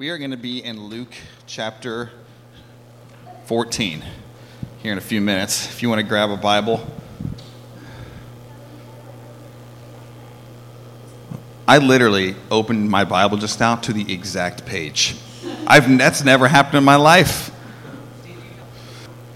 We 0.00 0.08
are 0.08 0.16
going 0.16 0.30
to 0.30 0.38
be 0.38 0.64
in 0.64 0.84
Luke 0.84 1.12
chapter 1.46 2.10
14 3.44 4.02
here 4.82 4.92
in 4.92 4.96
a 4.96 5.02
few 5.02 5.20
minutes. 5.20 5.66
If 5.66 5.82
you 5.82 5.90
want 5.90 6.00
to 6.00 6.06
grab 6.06 6.30
a 6.30 6.38
Bible, 6.38 6.86
I 11.68 11.76
literally 11.76 12.34
opened 12.50 12.88
my 12.88 13.04
Bible 13.04 13.36
just 13.36 13.60
now 13.60 13.76
to 13.76 13.92
the 13.92 14.10
exact 14.10 14.64
page. 14.64 15.16
I've, 15.66 15.98
that's 15.98 16.24
never 16.24 16.48
happened 16.48 16.76
in 16.76 16.84
my 16.84 16.96
life. 16.96 17.50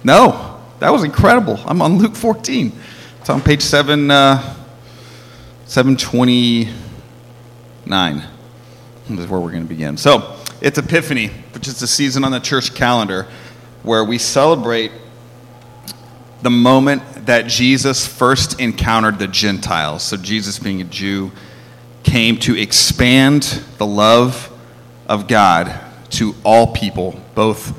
No, 0.02 0.62
that 0.78 0.90
was 0.90 1.04
incredible. 1.04 1.60
I'm 1.66 1.82
on 1.82 1.98
Luke 1.98 2.16
14. 2.16 2.72
It's 3.20 3.28
on 3.28 3.42
page 3.42 3.60
7, 3.60 4.10
uh, 4.10 4.56
729. 5.66 8.22
This 9.10 9.20
is 9.20 9.26
where 9.26 9.38
we're 9.38 9.50
going 9.50 9.64
to 9.64 9.68
begin. 9.68 9.98
So, 9.98 10.33
it's 10.64 10.78
Epiphany, 10.78 11.26
which 11.52 11.68
is 11.68 11.78
the 11.78 11.86
season 11.86 12.24
on 12.24 12.32
the 12.32 12.40
church 12.40 12.74
calendar 12.74 13.26
where 13.82 14.02
we 14.02 14.16
celebrate 14.16 14.90
the 16.40 16.48
moment 16.48 17.02
that 17.26 17.46
Jesus 17.46 18.06
first 18.06 18.58
encountered 18.58 19.18
the 19.18 19.28
Gentiles. 19.28 20.02
So, 20.02 20.16
Jesus, 20.16 20.58
being 20.58 20.80
a 20.80 20.84
Jew, 20.84 21.32
came 22.02 22.38
to 22.38 22.58
expand 22.58 23.42
the 23.76 23.84
love 23.84 24.50
of 25.06 25.28
God 25.28 25.78
to 26.12 26.34
all 26.46 26.72
people, 26.72 27.20
both 27.34 27.78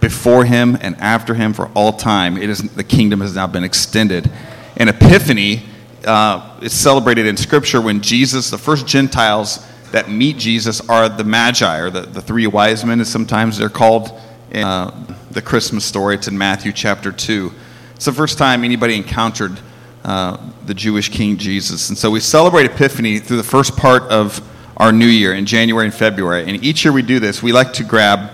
before 0.00 0.46
him 0.46 0.78
and 0.80 0.96
after 0.96 1.34
him 1.34 1.52
for 1.52 1.68
all 1.74 1.92
time. 1.92 2.38
It 2.38 2.48
is, 2.48 2.62
the 2.62 2.82
kingdom 2.82 3.20
has 3.20 3.34
now 3.34 3.46
been 3.46 3.62
extended. 3.62 4.32
And 4.78 4.88
Epiphany 4.88 5.64
uh, 6.06 6.58
is 6.62 6.72
celebrated 6.72 7.26
in 7.26 7.36
Scripture 7.36 7.82
when 7.82 8.00
Jesus, 8.00 8.48
the 8.48 8.56
first 8.56 8.86
Gentiles, 8.86 9.66
that 9.92 10.10
meet 10.10 10.38
Jesus 10.38 10.80
are 10.88 11.08
the 11.08 11.24
Magi, 11.24 11.78
or 11.78 11.90
the, 11.90 12.02
the 12.02 12.20
three 12.20 12.46
wise 12.46 12.84
men, 12.84 13.00
as 13.00 13.10
sometimes 13.10 13.58
they're 13.58 13.68
called 13.68 14.18
in 14.50 14.64
uh, 14.64 15.16
the 15.30 15.42
Christmas 15.42 15.84
story. 15.84 16.14
It's 16.14 16.28
in 16.28 16.36
Matthew 16.36 16.72
chapter 16.72 17.12
2. 17.12 17.52
It's 17.94 18.06
the 18.06 18.12
first 18.12 18.38
time 18.38 18.64
anybody 18.64 18.96
encountered 18.96 19.60
uh, 20.02 20.38
the 20.66 20.74
Jewish 20.74 21.10
King 21.10 21.36
Jesus. 21.36 21.90
And 21.90 21.96
so 21.96 22.10
we 22.10 22.20
celebrate 22.20 22.66
Epiphany 22.66 23.18
through 23.18 23.36
the 23.36 23.42
first 23.42 23.76
part 23.76 24.02
of 24.04 24.40
our 24.78 24.92
new 24.92 25.06
year 25.06 25.34
in 25.34 25.44
January 25.44 25.86
and 25.86 25.94
February. 25.94 26.42
And 26.42 26.64
each 26.64 26.84
year 26.84 26.92
we 26.92 27.02
do 27.02 27.20
this, 27.20 27.42
we 27.42 27.52
like 27.52 27.74
to 27.74 27.84
grab 27.84 28.30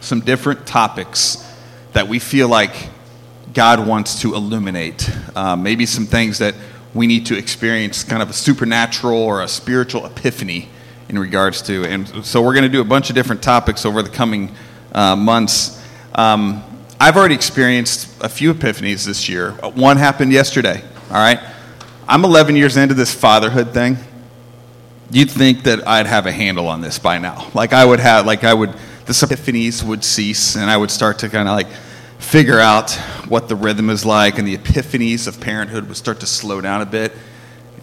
some 0.00 0.20
different 0.20 0.66
topics 0.66 1.46
that 1.92 2.08
we 2.08 2.18
feel 2.18 2.48
like 2.48 2.88
God 3.54 3.86
wants 3.86 4.20
to 4.22 4.34
illuminate. 4.34 5.08
Uh, 5.36 5.54
maybe 5.54 5.86
some 5.86 6.06
things 6.06 6.38
that 6.38 6.54
we 6.94 7.06
need 7.06 7.26
to 7.26 7.38
experience 7.38 8.02
kind 8.02 8.22
of 8.22 8.30
a 8.30 8.32
supernatural 8.32 9.18
or 9.18 9.42
a 9.42 9.48
spiritual 9.48 10.04
epiphany 10.04 10.68
in 11.10 11.18
regards 11.18 11.60
to. 11.62 11.84
And 11.84 12.24
so 12.24 12.40
we're 12.40 12.54
going 12.54 12.62
to 12.62 12.68
do 12.68 12.80
a 12.80 12.84
bunch 12.84 13.10
of 13.10 13.16
different 13.16 13.42
topics 13.42 13.84
over 13.84 14.00
the 14.00 14.08
coming 14.08 14.54
uh, 14.92 15.16
months. 15.16 15.84
Um, 16.14 16.62
I've 17.00 17.16
already 17.16 17.34
experienced 17.34 18.22
a 18.22 18.28
few 18.28 18.54
epiphanies 18.54 19.04
this 19.04 19.28
year. 19.28 19.50
One 19.74 19.96
happened 19.96 20.32
yesterday, 20.32 20.82
all 21.10 21.16
right? 21.16 21.40
I'm 22.08 22.24
11 22.24 22.54
years 22.54 22.76
into 22.76 22.94
this 22.94 23.12
fatherhood 23.12 23.74
thing. 23.74 23.96
You'd 25.10 25.30
think 25.30 25.64
that 25.64 25.86
I'd 25.86 26.06
have 26.06 26.26
a 26.26 26.32
handle 26.32 26.68
on 26.68 26.80
this 26.80 27.00
by 27.00 27.18
now. 27.18 27.50
Like 27.54 27.72
I 27.72 27.84
would 27.84 27.98
have, 27.98 28.24
like 28.24 28.44
I 28.44 28.54
would, 28.54 28.72
the 29.06 29.12
epiphanies 29.12 29.82
would 29.82 30.04
cease 30.04 30.56
and 30.56 30.70
I 30.70 30.76
would 30.76 30.92
start 30.92 31.18
to 31.20 31.28
kind 31.28 31.48
of 31.48 31.56
like 31.56 31.66
figure 32.20 32.60
out 32.60 32.92
what 33.26 33.48
the 33.48 33.56
rhythm 33.56 33.90
is 33.90 34.04
like 34.04 34.38
and 34.38 34.46
the 34.46 34.56
epiphanies 34.56 35.26
of 35.26 35.40
parenthood 35.40 35.88
would 35.88 35.96
start 35.96 36.20
to 36.20 36.26
slow 36.26 36.60
down 36.60 36.82
a 36.82 36.86
bit. 36.86 37.12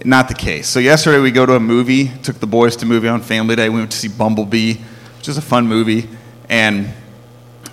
Not 0.06 0.28
the 0.28 0.36
case. 0.36 0.68
So 0.68 0.80
yesterday 0.80 1.20
we 1.20 1.32
go 1.32 1.46
to 1.46 1.56
a 1.56 1.60
movie. 1.60 2.10
Took 2.22 2.40
the 2.40 2.48
boys 2.48 2.76
to 2.78 2.86
movie 2.86 3.08
on 3.08 3.22
Family 3.22 3.56
Day. 3.56 3.70
We 3.70 3.80
went 3.80 3.92
to 3.92 3.98
see 3.98 4.08
Bumblebee, 4.08 4.76
which 5.18 5.28
is 5.28 5.38
a 5.38 5.42
fun 5.42 5.68
movie, 5.68 6.08
and 6.50 6.94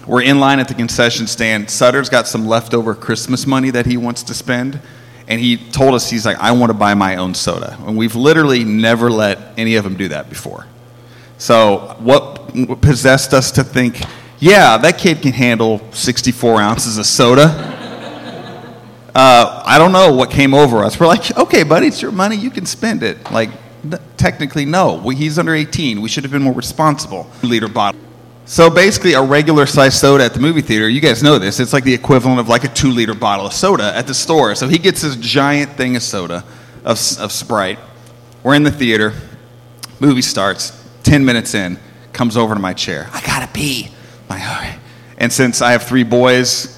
we're 0.06 0.22
in 0.22 0.40
line 0.40 0.58
at 0.58 0.68
the 0.68 0.74
concession 0.74 1.26
stand. 1.26 1.70
Sutter's 1.70 2.08
got 2.08 2.26
some 2.26 2.46
leftover 2.46 2.94
Christmas 2.94 3.46
money 3.46 3.70
that 3.70 3.86
he 3.86 3.96
wants 3.96 4.22
to 4.24 4.34
spend, 4.34 4.80
and 5.28 5.40
he 5.40 5.56
told 5.56 5.94
us 5.94 6.10
he's 6.10 6.24
like, 6.24 6.38
"I 6.38 6.52
want 6.52 6.70
to 6.70 6.74
buy 6.74 6.94
my 6.94 7.16
own 7.16 7.34
soda." 7.34 7.76
And 7.86 7.96
we've 7.96 8.16
literally 8.16 8.64
never 8.64 9.10
let 9.10 9.38
any 9.56 9.76
of 9.76 9.84
them 9.84 9.96
do 9.96 10.08
that 10.08 10.28
before. 10.28 10.66
So 11.36 11.96
what 11.98 12.80
possessed 12.80 13.34
us 13.34 13.50
to 13.52 13.64
think, 13.64 14.02
yeah, 14.38 14.78
that 14.78 14.98
kid 14.98 15.20
can 15.20 15.32
handle 15.32 15.80
64 15.92 16.60
ounces 16.60 16.96
of 16.96 17.06
soda? 17.06 17.83
Uh, 19.14 19.62
I 19.64 19.78
don't 19.78 19.92
know 19.92 20.12
what 20.12 20.30
came 20.30 20.54
over 20.54 20.82
us. 20.82 20.98
We're 20.98 21.06
like, 21.06 21.36
okay, 21.36 21.62
buddy, 21.62 21.86
it's 21.86 22.02
your 22.02 22.12
money. 22.12 22.36
You 22.36 22.50
can 22.50 22.66
spend 22.66 23.02
it. 23.02 23.30
Like, 23.30 23.50
n- 23.84 23.98
technically, 24.16 24.64
no. 24.64 24.94
We, 24.94 25.14
he's 25.14 25.38
under 25.38 25.54
18. 25.54 26.00
We 26.00 26.08
should 26.08 26.24
have 26.24 26.32
been 26.32 26.42
more 26.42 26.54
responsible. 26.54 27.30
Liter 27.42 27.68
bottle. 27.68 28.00
So 28.46 28.68
basically, 28.68 29.14
a 29.14 29.22
regular 29.22 29.66
size 29.66 29.98
soda 29.98 30.24
at 30.24 30.34
the 30.34 30.40
movie 30.40 30.60
theater, 30.60 30.88
you 30.88 31.00
guys 31.00 31.22
know 31.22 31.38
this, 31.38 31.60
it's 31.60 31.72
like 31.72 31.84
the 31.84 31.94
equivalent 31.94 32.40
of 32.40 32.48
like 32.48 32.64
a 32.64 32.68
two 32.68 32.90
liter 32.90 33.14
bottle 33.14 33.46
of 33.46 33.52
soda 33.54 33.96
at 33.96 34.06
the 34.06 34.14
store. 34.14 34.54
So 34.54 34.68
he 34.68 34.78
gets 34.78 35.00
this 35.02 35.16
giant 35.16 35.72
thing 35.72 35.96
of 35.96 36.02
soda, 36.02 36.44
of, 36.84 36.98
of 37.18 37.32
Sprite. 37.32 37.78
We're 38.42 38.54
in 38.54 38.62
the 38.62 38.70
theater. 38.70 39.14
Movie 40.00 40.22
starts. 40.22 40.82
10 41.04 41.24
minutes 41.24 41.54
in, 41.54 41.78
comes 42.12 42.36
over 42.36 42.54
to 42.54 42.60
my 42.60 42.72
chair. 42.72 43.08
I 43.12 43.20
gotta 43.24 43.46
pee. 43.46 43.90
Like. 44.28 44.78
And 45.18 45.32
since 45.32 45.62
I 45.62 45.72
have 45.72 45.84
three 45.84 46.02
boys, 46.02 46.73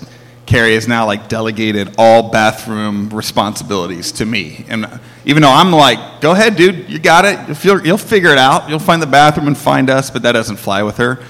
Carrie 0.46 0.74
has 0.74 0.86
now 0.86 1.06
like 1.06 1.28
delegated 1.28 1.94
all 1.98 2.30
bathroom 2.30 3.10
responsibilities 3.10 4.12
to 4.12 4.24
me. 4.24 4.64
And 4.68 5.00
even 5.24 5.42
though 5.42 5.50
I'm 5.50 5.72
like, 5.72 6.20
go 6.20 6.30
ahead, 6.30 6.56
dude, 6.56 6.88
you 6.88 7.00
got 7.00 7.24
it. 7.24 7.64
You'll, 7.64 7.84
you'll 7.84 7.98
figure 7.98 8.30
it 8.30 8.38
out. 8.38 8.68
You'll 8.68 8.78
find 8.78 9.02
the 9.02 9.08
bathroom 9.08 9.48
and 9.48 9.58
find 9.58 9.90
us, 9.90 10.08
but 10.08 10.22
that 10.22 10.32
doesn't 10.32 10.56
fly 10.56 10.84
with 10.84 10.98
her. 10.98 11.22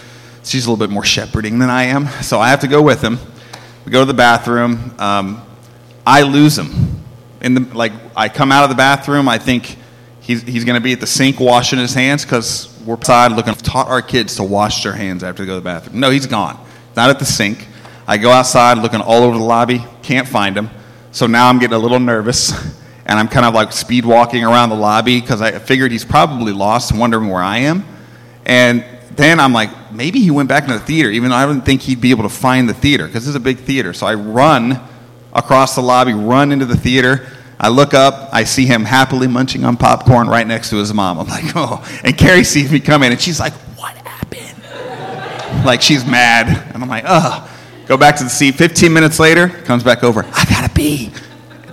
She's 0.44 0.66
a 0.66 0.71
little 0.71 0.87
bit 0.87 0.93
more 0.93 1.04
shepherding 1.04 1.59
than 1.59 1.71
I 1.71 1.84
am, 1.84 2.06
so 2.22 2.38
I 2.38 2.50
have 2.50 2.60
to 2.60 2.69
go 2.69 2.82
with 2.82 3.03
him. 3.03 3.19
We 3.84 3.91
go 3.91 4.00
to 4.00 4.04
the 4.04 4.15
bathroom. 4.15 4.94
Um, 4.99 5.43
I 6.06 6.22
lose 6.22 6.59
him. 6.59 7.03
In 7.41 7.54
the, 7.54 7.60
like, 7.75 7.93
I 8.15 8.28
come 8.28 8.53
out 8.53 8.65
of 8.65 8.71
the 8.71 8.77
bathroom. 8.77 9.28
I 9.28 9.38
think 9.38 9.77
he's, 10.21 10.43
he's 10.43 10.65
going 10.65 10.75
to 10.75 10.84
be 10.84 10.93
at 10.93 11.00
the 11.00 11.06
sink 11.06 11.41
washing 11.41 11.78
his 11.78 11.94
hands 11.94 12.25
because 12.25 12.72
we're 12.84 12.94
outside 12.94 13.33
looking. 13.33 13.54
Taught 13.54 13.88
our 13.88 14.03
kids 14.03 14.37
to 14.37 14.44
wash 14.44 14.83
their 14.84 14.93
hands 14.93 15.25
after 15.25 15.43
they 15.43 15.47
go 15.47 15.54
to 15.54 15.60
the 15.60 15.65
bathroom. 15.65 16.00
No, 16.00 16.10
he's 16.10 16.27
gone. 16.27 16.59
Not 16.97 17.10
at 17.10 17.19
the 17.19 17.25
sink. 17.25 17.66
I 18.09 18.19
go 18.19 18.31
outside 18.31 18.78
looking 18.78 19.00
all 19.00 19.25
over 19.25 19.37
the 19.37 19.44
lobby, 19.44 19.84
can't 20.03 20.28
find 20.28 20.56
him. 20.56 20.71
So 21.11 21.27
now 21.27 21.49
I'm 21.49 21.59
getting 21.59 21.75
a 21.75 21.78
little 21.78 21.99
nervous, 21.99 22.53
and 23.06 23.19
I'm 23.19 23.27
kind 23.27 23.44
of 23.44 23.55
like 23.55 23.72
speed 23.72 24.05
walking 24.05 24.44
around 24.44 24.69
the 24.69 24.77
lobby 24.77 25.21
because 25.21 25.41
I 25.41 25.59
figured 25.59 25.91
he's 25.91 26.05
probably 26.05 26.53
lost, 26.53 26.97
wondering 26.97 27.28
where 27.28 27.43
I 27.43 27.59
am. 27.59 27.84
And 28.45 28.84
then 29.16 29.41
I'm 29.41 29.53
like, 29.53 29.93
maybe 29.93 30.21
he 30.21 30.31
went 30.31 30.49
back 30.49 30.65
into 30.65 30.75
the 30.75 30.84
theater, 30.84 31.11
even 31.11 31.31
though 31.31 31.37
I 31.37 31.47
didn't 31.47 31.65
think 31.65 31.83
he'd 31.83 32.00
be 32.00 32.11
able 32.11 32.22
to 32.22 32.28
find 32.28 32.69
the 32.69 32.75
theater 32.75 33.06
because 33.06 33.25
this 33.25 33.31
is 33.31 33.34
a 33.34 33.41
big 33.41 33.59
theater. 33.59 33.93
So 33.93 34.06
I 34.06 34.15
run 34.15 34.81
across 35.33 35.75
the 35.75 35.81
lobby, 35.81 36.12
run 36.12 36.53
into 36.53 36.66
the 36.66 36.77
theater. 36.77 37.27
I 37.59 37.71
look 37.71 37.95
up, 37.95 38.28
I 38.33 38.45
see 38.45 38.66
him 38.66 38.84
happily 38.84 39.27
munching 39.27 39.65
on 39.65 39.77
popcorn 39.78 40.28
right 40.28 40.47
next 40.47 40.71
to 40.71 40.77
his 40.77 40.93
mom. 40.93 41.19
I'm 41.19 41.27
like, 41.27 41.45
oh. 41.56 41.84
And 42.05 42.16
Carrie 42.16 42.45
sees 42.45 42.71
me 42.71 42.78
come 42.78 43.03
in, 43.03 43.11
and 43.11 43.21
she's 43.21 43.41
like, 43.41 43.55
what 43.77 43.97
happened? 43.97 45.65
like, 45.65 45.83
she's 45.83 46.05
mad. 46.05 46.49
And 46.72 46.83
I'm 46.83 46.89
like, 46.89 47.05
oh. 47.06 47.50
Go 47.87 47.97
back 47.97 48.17
to 48.17 48.25
the 48.25 48.31
seat. 48.31 48.57
15 48.57 48.93
minutes 48.93 49.21
later, 49.21 49.49
comes 49.49 49.85
back 49.85 50.03
over. 50.03 50.25
I 50.25 50.45
gotta 50.51 50.69
pee. 50.69 51.13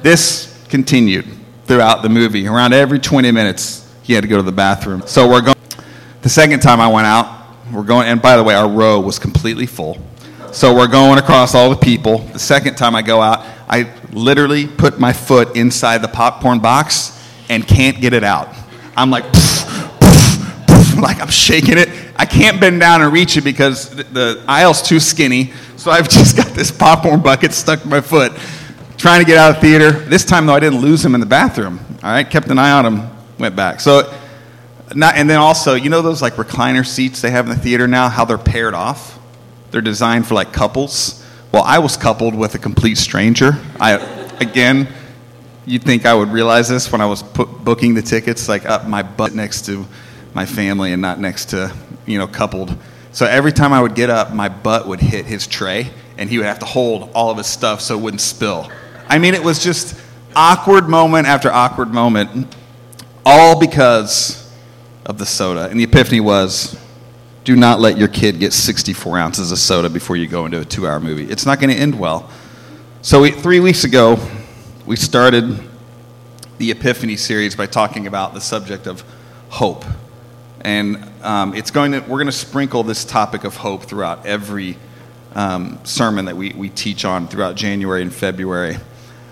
This 0.04 0.64
continued 0.70 1.26
throughout 1.66 2.04
the 2.04 2.10
movie. 2.10 2.48
Around 2.48 2.74
every 2.74 3.00
20 3.00 3.32
minutes, 3.32 3.92
he 4.04 4.14
had 4.14 4.22
to 4.22 4.28
go 4.28 4.38
to 4.38 4.44
the 4.44 4.52
bathroom. 4.52 5.02
So 5.08 5.28
we're 5.28 5.42
going. 5.42 5.56
The 6.22 6.30
second 6.30 6.62
time 6.62 6.80
I 6.80 6.88
went 6.88 7.08
out, 7.08 7.56
we're 7.72 7.84
going. 7.84 8.08
And 8.08 8.22
by 8.22 8.38
the 8.38 8.44
way, 8.44 8.54
our 8.54 8.70
row 8.70 9.00
was 9.00 9.18
completely 9.18 9.66
full. 9.66 9.98
So 10.52 10.76
we're 10.76 10.88
going 10.88 11.18
across 11.18 11.56
all 11.56 11.72
the 11.72 11.76
people. 11.76 12.20
The 12.20 12.38
second 12.38 12.76
time 12.76 12.94
I 12.94 13.02
go 13.02 13.20
out, 13.20 13.44
I 13.68 13.92
literally 14.12 14.68
put 14.68 15.00
my 15.00 15.14
foot 15.14 15.58
inside 15.58 16.04
the 16.04 16.08
popcorn 16.08 16.60
box 16.60 17.20
and 17.50 17.68
can't 17.68 18.00
get 18.00 18.14
it 18.14 18.24
out. 18.24 18.50
I'm 18.96 19.10
like, 19.10 19.24
like 21.02 21.20
I'm 21.20 21.32
shaking 21.32 21.80
it. 21.80 21.90
I 22.16 22.26
can't 22.26 22.62
bend 22.62 22.80
down 22.80 23.02
and 23.02 23.12
reach 23.12 23.36
it 23.36 23.44
because 23.44 23.90
the, 23.90 24.04
the 24.04 24.46
aisle's 24.48 24.84
too 24.84 25.00
skinny. 25.00 25.54
So 25.84 25.92
I've 25.92 26.08
just 26.10 26.38
got 26.38 26.48
this 26.54 26.72
popcorn 26.72 27.20
bucket 27.20 27.52
stuck 27.52 27.84
in 27.84 27.90
my 27.90 28.00
foot, 28.00 28.32
trying 28.96 29.20
to 29.20 29.26
get 29.26 29.38
out 29.38 29.50
of 29.50 29.56
the 29.56 29.68
theater. 29.68 29.92
This 29.92 30.24
time, 30.24 30.46
though, 30.46 30.54
I 30.54 30.62
didn't 30.62 30.80
lose 30.80 31.04
him 31.04 31.14
in 31.14 31.20
the 31.20 31.26
bathroom. 31.26 31.78
All 32.02 32.10
right, 32.10 32.24
kept 32.30 32.48
an 32.48 32.58
eye 32.58 32.72
on 32.72 32.86
him, 32.86 33.10
went 33.38 33.58
back. 33.58 33.82
So, 33.82 34.18
not, 34.96 35.16
and 35.16 35.30
then 35.30 35.40
also, 35.40 35.74
you 35.74 35.90
know 35.90 36.02
those 36.02 36.22
like 36.22 36.36
recliner 36.36 36.88
seats 36.88 37.22
they 37.22 37.32
have 37.32 37.48
in 37.48 37.50
the 37.50 37.62
theater 37.62 37.86
now, 37.86 38.08
how 38.08 38.24
they're 38.24 38.38
paired 38.38 38.74
off? 38.74 39.20
They're 39.72 39.82
designed 39.82 40.26
for 40.26 40.36
like 40.36 40.54
couples. 40.54 41.22
Well, 41.52 41.64
I 41.64 41.80
was 41.80 41.98
coupled 41.98 42.34
with 42.34 42.56
a 42.56 42.60
complete 42.60 42.96
stranger. 42.96 43.60
I, 43.78 43.96
again, 44.40 44.88
you'd 45.66 45.84
think 45.84 46.06
I 46.06 46.14
would 46.14 46.30
realize 46.30 46.70
this 46.70 46.94
when 46.94 47.02
I 47.02 47.08
was 47.08 47.24
put, 47.24 47.50
booking 47.66 47.94
the 47.94 48.02
tickets, 48.02 48.48
like 48.48 48.66
up 48.66 48.88
my 48.88 49.04
butt 49.04 49.36
next 49.36 49.66
to 49.66 49.86
my 50.34 50.46
family 50.46 50.94
and 50.94 51.02
not 51.02 51.20
next 51.20 51.50
to, 51.50 51.76
you 52.06 52.20
know, 52.20 52.28
coupled. 52.28 52.74
So 53.14 53.28
every 53.28 53.52
time 53.52 53.74
I 53.74 53.82
would 53.82 53.94
get 53.94 54.10
up, 54.10 54.34
my 54.34 54.50
butt 54.50 54.88
would 54.88 55.00
hit 55.00 55.26
his 55.26 55.46
tray, 55.46 55.92
and 56.18 56.30
he 56.30 56.40
would 56.40 56.48
have 56.48 56.60
to 56.60 56.66
hold 56.66 57.12
all 57.14 57.30
of 57.30 57.38
his 57.38 57.46
stuff 57.48 57.80
so 57.80 57.98
it 57.98 58.02
wouldn't 58.02 58.22
spill. 58.22 58.72
I 59.08 59.20
mean, 59.20 59.36
it 59.36 59.44
was 59.44 59.64
just 59.64 60.00
awkward 60.36 60.90
moment 60.90 61.28
after 61.28 61.52
awkward 61.52 61.94
moment, 61.94 62.56
all 63.24 63.60
because 63.60 64.52
of 65.06 65.20
the 65.20 65.28
soda. 65.28 65.70
And 65.70 65.80
the 65.80 65.84
epiphany 65.84 66.22
was 66.22 66.76
do 67.44 67.56
not 67.56 67.80
let 67.80 67.98
your 67.98 68.08
kid 68.08 68.40
get 68.40 68.54
64 68.54 69.18
ounces 69.18 69.52
of 69.52 69.60
soda 69.60 69.90
before 69.90 70.16
you 70.16 70.28
go 70.28 70.46
into 70.46 70.60
a 70.60 70.66
two 70.66 70.88
hour 70.88 71.00
movie. 71.00 71.30
It's 71.30 71.46
not 71.46 71.60
going 71.60 71.70
to 71.70 71.76
end 71.76 72.00
well. 72.00 72.32
So, 73.02 73.22
we, 73.22 73.32
three 73.32 73.60
weeks 73.60 73.84
ago, 73.84 74.18
we 74.86 74.96
started 74.96 75.60
the 76.58 76.72
Epiphany 76.72 77.18
series 77.18 77.56
by 77.56 77.66
talking 77.66 78.08
about 78.08 78.34
the 78.34 78.42
subject 78.42 78.88
of 78.88 79.04
hope. 79.50 79.84
And 80.62 81.13
um, 81.24 81.56
it's 81.56 81.72
going 81.72 81.94
to, 81.94 82.00
we're 82.02 82.18
going 82.18 82.26
to 82.28 82.32
sprinkle 82.32 82.84
this 82.84 83.06
topic 83.06 83.46
of 83.46 83.56
hope 83.56 83.84
throughout 83.84 84.26
every 84.26 84.78
um, 85.36 85.80
sermon 85.84 86.26
that 86.26 86.36
we, 86.36 86.52
we 86.54 86.70
teach 86.70 87.06
on 87.06 87.28
throughout 87.28 87.56
January 87.56 88.02
and 88.02 88.14
February. 88.14 88.78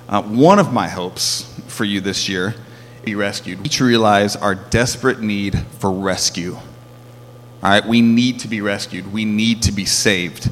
Uh, 0.07 0.21
one 0.23 0.57
of 0.57 0.73
my 0.73 0.88
hopes 0.88 1.43
for 1.67 1.83
you 1.83 2.01
this 2.01 2.27
year 2.27 2.55
be 3.03 3.15
rescued. 3.15 3.61
We 3.61 3.69
to 3.69 3.83
realize 3.83 4.35
our 4.35 4.55
desperate 4.55 5.19
need 5.19 5.59
for 5.79 5.91
rescue. 5.91 6.55
All 6.55 7.69
right, 7.69 7.85
we 7.85 8.01
need 8.01 8.39
to 8.39 8.47
be 8.47 8.61
rescued. 8.61 9.11
We 9.11 9.25
need 9.25 9.61
to 9.63 9.71
be 9.71 9.85
saved. 9.85 10.49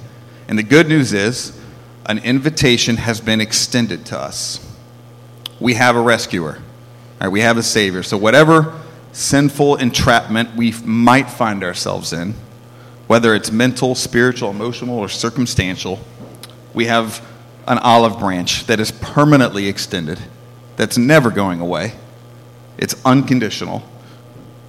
And 0.47 0.57
the 0.57 0.63
good 0.63 0.88
news 0.88 1.13
is, 1.13 1.59
an 2.06 2.19
invitation 2.19 2.97
has 2.97 3.21
been 3.21 3.39
extended 3.39 4.06
to 4.07 4.19
us. 4.19 4.65
We 5.59 5.75
have 5.75 5.95
a 5.95 6.01
rescuer. 6.01 6.56
All 6.56 6.62
right, 7.21 7.27
we 7.27 7.41
have 7.41 7.57
a 7.57 7.63
savior. 7.63 8.03
So 8.03 8.18
whatever 8.18 8.78
sinful 9.11 9.77
entrapment 9.77 10.56
we 10.56 10.73
might 10.83 11.29
find 11.29 11.63
ourselves 11.63 12.13
in, 12.13 12.35
whether 13.07 13.33
it's 13.33 13.51
mental, 13.51 13.95
spiritual, 13.95 14.50
emotional, 14.50 15.00
or 15.00 15.09
circumstantial, 15.09 16.00
we 16.73 16.85
have 16.85 17.25
an 17.67 17.77
olive 17.79 18.19
branch 18.19 18.65
that 18.67 18.79
is 18.79 18.91
permanently 18.91 19.67
extended, 19.67 20.19
that's 20.75 20.97
never 20.97 21.29
going 21.29 21.59
away. 21.59 21.94
It's 22.77 22.95
unconditional. 23.06 23.83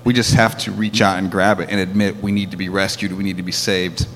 We 0.05 0.13
just 0.13 0.35
have 0.35 0.59
to 0.59 0.73
reach 0.73 1.01
out 1.01 1.19
and 1.19 1.31
grab 1.31 1.61
it 1.61 1.69
and 1.71 1.79
admit 1.79 2.17
we 2.17 2.33
need 2.33 2.51
to 2.51 2.57
be 2.57 2.69
rescued, 2.69 3.13
we 3.13 3.25
need 3.25 3.37
to 3.37 3.43
be 3.43 3.53
saved. 3.53 4.07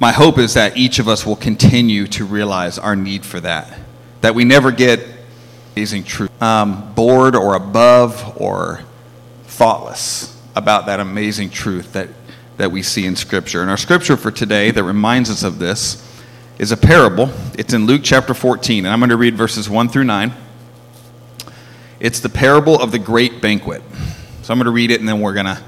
My 0.00 0.12
hope 0.12 0.38
is 0.38 0.54
that 0.54 0.76
each 0.76 0.98
of 0.98 1.08
us 1.08 1.26
will 1.26 1.36
continue 1.36 2.06
to 2.08 2.24
realize 2.24 2.78
our 2.78 2.96
need 2.96 3.24
for 3.24 3.40
that, 3.40 3.78
that 4.20 4.34
we 4.34 4.44
never 4.44 4.72
get 4.72 5.00
amazing 5.74 6.04
truth, 6.04 6.42
um, 6.42 6.92
bored 6.94 7.34
or 7.34 7.54
above 7.54 8.36
or 8.38 8.82
thoughtless 9.44 10.38
about 10.54 10.84
that 10.86 11.00
amazing 11.00 11.48
truth 11.48 11.94
that, 11.94 12.10
that 12.58 12.70
we 12.70 12.82
see 12.82 13.06
in 13.06 13.16
Scripture. 13.16 13.62
And 13.62 13.70
our 13.70 13.78
scripture 13.78 14.18
for 14.18 14.30
today 14.30 14.70
that 14.70 14.84
reminds 14.84 15.30
us 15.30 15.42
of 15.42 15.58
this 15.58 16.06
is 16.58 16.72
a 16.72 16.76
parable. 16.76 17.30
It's 17.58 17.72
in 17.72 17.86
Luke 17.86 18.02
chapter 18.04 18.34
14, 18.34 18.84
and 18.84 18.92
I'm 18.92 19.00
going 19.00 19.10
to 19.10 19.16
read 19.16 19.34
verses 19.34 19.70
1 19.70 19.88
through 19.88 20.04
9. 20.04 20.32
It's 22.00 22.20
the 22.20 22.28
parable 22.28 22.78
of 22.78 22.92
the 22.92 22.98
great 22.98 23.40
banquet. 23.40 23.82
So 24.42 24.52
I'm 24.52 24.58
going 24.58 24.66
to 24.66 24.72
read 24.72 24.90
it, 24.90 25.00
and 25.00 25.08
then 25.08 25.20
we're 25.20 25.32
going 25.32 25.46
to 25.46 25.62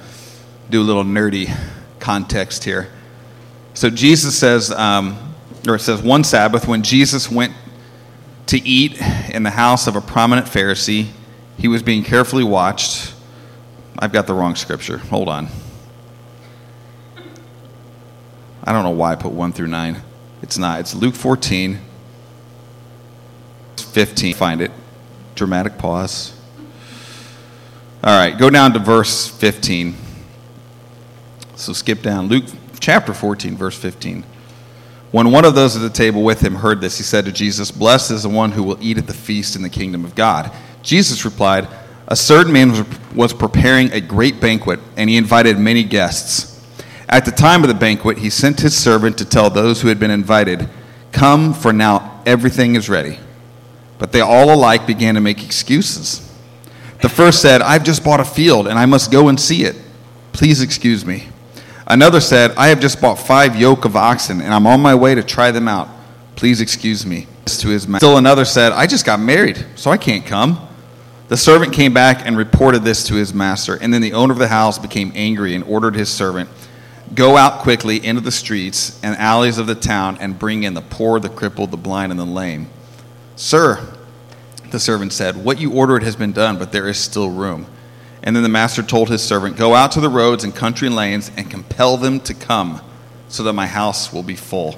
do 0.69 0.83
a 0.83 0.85
little 0.85 1.05
nerdy 1.05 1.55
context 1.99 2.65
here. 2.65 2.91
So 3.73 3.89
Jesus 3.89 4.39
says, 4.39 4.71
um, 4.71 5.35
or 5.67 5.77
it 5.77 5.81
says, 5.81 6.03
one 6.03 6.25
Sabbath, 6.25 6.69
when 6.69 6.83
Jesus 6.83 7.31
went 7.31 7.55
to 8.47 8.59
eat 8.59 9.01
in 9.31 9.43
the 9.43 9.51
house 9.51 9.87
of 9.87 9.97
a 9.97 10.01
prominent 10.01 10.47
Pharisee, 10.47 11.09
he 11.59 11.69
was 11.69 11.83
being 11.83 12.03
carefully 12.03 12.45
watched. 12.45 13.15
I've 13.99 14.13
got 14.13 14.27
the 14.27 14.35
wrong 14.35 14.55
scripture. 14.55 14.99
Hold 14.99 15.29
on. 15.29 15.49
I 18.63 18.73
don't 18.73 18.83
know 18.83 18.91
why 18.91 19.13
I 19.13 19.17
put 19.17 19.33
1 19.33 19.53
through 19.53 19.69
9. 19.69 20.01
It's 20.43 20.59
not. 20.59 20.81
It's 20.81 20.95
Luke 20.95 21.15
14, 21.15 21.79
15. 23.77 24.35
Find 24.35 24.61
it. 24.61 24.71
Dramatic 25.35 25.79
pause. 25.79 26.33
All 28.03 28.19
right, 28.19 28.37
go 28.37 28.51
down 28.51 28.73
to 28.75 28.79
verse 28.79 29.29
15. 29.29 29.95
So 31.57 31.73
skip 31.73 32.03
down. 32.03 32.29
Luke 32.29 32.45
chapter 32.79 33.15
14, 33.15 33.57
verse 33.57 33.79
15. 33.79 34.25
When 35.15 35.31
one 35.31 35.45
of 35.45 35.55
those 35.55 35.77
at 35.77 35.83
the 35.83 35.91
table 35.91 36.25
with 36.25 36.41
him 36.41 36.57
heard 36.57 36.81
this, 36.81 36.97
he 36.97 37.05
said 37.05 37.25
to 37.27 37.31
Jesus, 37.31 37.71
Blessed 37.71 38.11
is 38.11 38.25
the 38.25 38.29
one 38.29 38.51
who 38.51 38.65
will 38.65 38.79
eat 38.81 38.99
at 38.99 39.07
the 39.07 39.15
feast 39.15 39.55
in 39.55 39.63
the 39.63 39.71
kingdom 39.71 40.05
of 40.05 40.17
God. 40.17 40.51
Jesus 40.83 41.25
replied, 41.25 41.69
A 42.09 42.17
certain 42.17 42.53
man 42.53 42.85
was 43.15 43.33
preparing 43.33 43.93
a 43.93 44.01
great 44.01 44.41
banquet, 44.41 44.81
and 44.97 45.09
he 45.09 45.17
invited 45.17 45.57
many 45.57 45.85
guests. 45.85 46.61
At 47.09 47.25
the 47.25 47.31
time 47.31 47.63
of 47.63 47.69
the 47.69 47.75
banquet, 47.75 48.19
he 48.19 48.29
sent 48.29 48.59
his 48.59 48.77
servant 48.77 49.17
to 49.19 49.25
tell 49.25 49.51
those 49.51 49.81
who 49.81 49.87
had 49.87 50.01
been 50.01 50.11
invited, 50.11 50.69
Come, 51.13 51.55
for 51.55 51.73
now 51.73 52.21
everything 52.27 52.75
is 52.75 52.89
ready. 52.89 53.21
But 53.99 54.11
they 54.11 54.21
all 54.21 54.53
alike 54.53 54.85
began 54.85 55.15
to 55.15 55.21
make 55.21 55.45
excuses. 55.45 56.29
The 57.03 57.09
first 57.09 57.41
said, 57.41 57.63
I've 57.63 57.85
just 57.85 58.03
bought 58.03 58.19
a 58.19 58.25
field, 58.25 58.67
and 58.67 58.77
I 58.77 58.87
must 58.87 59.13
go 59.13 59.29
and 59.29 59.39
see 59.39 59.63
it. 59.63 59.77
Please 60.33 60.61
excuse 60.61 61.07
me. 61.07 61.29
Another 61.87 62.21
said, 62.21 62.53
I 62.53 62.69
have 62.69 62.81
just 62.81 63.01
bought 63.01 63.17
five 63.17 63.57
yoke 63.57 63.85
of 63.85 63.97
oxen, 63.97 64.41
and 64.41 64.55
I'm 64.55 64.67
on 64.67 64.81
my 64.81 64.95
way 64.95 65.15
to 65.15 65.23
try 65.23 65.51
them 65.51 65.69
out. 65.69 65.89
Please 66.37 66.61
excuse 66.61 67.05
me. 67.05 67.27
To 67.47 67.69
his. 67.69 67.83
Still 67.83 68.17
another 68.17 68.47
said, 68.47 68.73
I 68.73 68.87
just 68.87 69.05
got 69.05 69.21
married, 69.21 69.65
so 69.77 69.91
I 69.91 69.99
can't 69.99 70.25
come. 70.25 70.67
The 71.29 71.37
servant 71.37 71.75
came 71.75 71.93
back 71.93 72.27
and 72.27 72.39
reported 72.39 72.85
this 72.85 73.07
to 73.09 73.15
his 73.15 73.35
master, 73.35 73.75
and 73.75 73.93
then 73.93 74.01
the 74.01 74.15
owner 74.15 74.33
of 74.33 74.39
the 74.39 74.49
house 74.49 74.79
became 74.79 75.13
angry 75.15 75.55
and 75.55 75.63
ordered 75.65 75.95
his 75.95 76.09
servant 76.09 76.49
Go 77.13 77.37
out 77.37 77.61
quickly 77.61 78.05
into 78.05 78.23
the 78.23 78.33
streets 78.33 78.99
and 79.03 79.17
alleys 79.17 79.59
of 79.59 79.67
the 79.67 79.75
town 79.75 80.17
and 80.21 80.39
bring 80.39 80.63
in 80.63 80.75
the 80.75 80.81
poor, 80.81 81.21
the 81.21 81.29
crippled, 81.29 81.71
the 81.71 81.77
blind, 81.77 82.11
and 82.11 82.19
the 82.19 82.25
lame. 82.25 82.69
Sir, 83.37 83.95
the 84.71 84.81
servant 84.81 85.13
said, 85.13 85.45
What 85.45 85.61
you 85.61 85.73
ordered 85.73 86.03
has 86.03 86.17
been 86.17 86.33
done, 86.33 86.59
but 86.59 86.73
there 86.73 86.89
is 86.89 86.99
still 86.99 87.31
room. 87.31 87.67
And 88.25 88.35
then 88.35 88.43
the 88.43 88.49
master 88.49 88.83
told 88.83 89.11
his 89.11 89.23
servant, 89.23 89.57
Go 89.57 89.75
out 89.75 89.93
to 89.93 90.01
the 90.01 90.09
roads 90.09 90.43
and 90.43 90.55
country 90.55 90.89
lanes 90.89 91.31
and 91.37 91.49
compel 91.49 91.99
them 91.99 92.19
to 92.21 92.35
come, 92.35 92.81
so 93.29 93.43
that 93.45 93.53
my 93.53 93.67
house 93.67 94.13
will 94.13 94.23
be 94.23 94.35
full. 94.35 94.77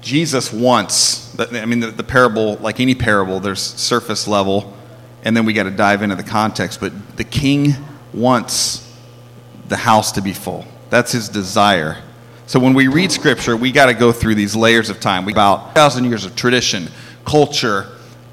Jesus 0.00 0.50
wants, 0.50 1.38
I 1.38 1.66
mean, 1.66 1.80
the, 1.80 1.88
the 1.90 2.02
parable, 2.02 2.56
like 2.56 2.80
any 2.80 2.94
parable, 2.94 3.38
there's 3.40 3.60
surface 3.60 4.26
level, 4.26 4.74
and 5.22 5.36
then 5.36 5.44
we 5.44 5.52
got 5.52 5.64
to 5.64 5.70
dive 5.70 6.00
into 6.00 6.16
the 6.16 6.22
context. 6.22 6.80
But 6.80 7.18
the 7.18 7.24
king 7.24 7.74
wants 8.14 8.90
the 9.68 9.76
house 9.76 10.12
to 10.12 10.22
be 10.22 10.32
full. 10.32 10.64
That's 10.88 11.12
his 11.12 11.28
desire. 11.28 11.98
So 12.46 12.58
when 12.58 12.72
we 12.72 12.88
read 12.88 13.12
scripture, 13.12 13.54
we 13.54 13.70
got 13.70 13.86
to 13.86 13.94
go 13.94 14.12
through 14.12 14.34
these 14.34 14.56
layers 14.56 14.88
of 14.88 14.98
time. 14.98 15.26
We 15.26 15.32
about 15.32 15.66
1,000 15.66 16.04
years 16.04 16.24
of 16.24 16.34
tradition, 16.34 16.88
culture, 17.26 17.86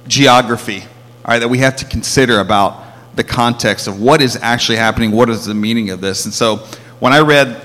geography, 0.07 0.81
all 0.81 1.33
right, 1.33 1.39
that 1.39 1.49
we 1.49 1.57
have 1.59 1.75
to 1.75 1.85
consider 1.85 2.39
about 2.39 2.86
the 3.17 3.23
context 3.23 3.87
of 3.87 3.99
what 3.99 4.21
is 4.21 4.37
actually 4.41 4.77
happening, 4.77 5.11
what 5.11 5.29
is 5.29 5.45
the 5.45 5.53
meaning 5.53 5.89
of 5.89 5.99
this. 5.99 6.25
And 6.25 6.33
so 6.33 6.57
when 6.99 7.11
I 7.11 7.19
read 7.19 7.61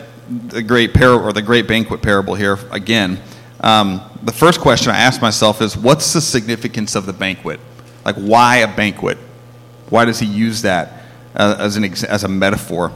the 0.49 0.63
great 0.63 0.94
parable 0.94 1.27
or 1.27 1.32
the 1.32 1.43
great 1.43 1.69
banquet 1.69 2.03
parable 2.03 2.35
here 2.35 2.59
again, 2.71 3.21
um, 3.61 4.01
the 4.23 4.32
first 4.32 4.61
question 4.61 4.91
I 4.91 4.99
asked 4.99 5.23
myself 5.23 5.61
is, 5.61 5.77
what's 5.77 6.13
the 6.13 6.21
significance 6.21 6.94
of 6.94 7.06
the 7.06 7.13
banquet? 7.13 7.61
Like, 8.05 8.17
why 8.17 8.59
a 8.59 8.77
banquet? 8.77 9.19
Why 9.91 10.05
does 10.06 10.19
he 10.19 10.27
use 10.27 10.63
that 10.63 11.05
uh, 11.37 11.56
as, 11.59 11.77
an, 11.77 11.85
as 11.85 12.25
a 12.25 12.29
metaphor? 12.29 12.91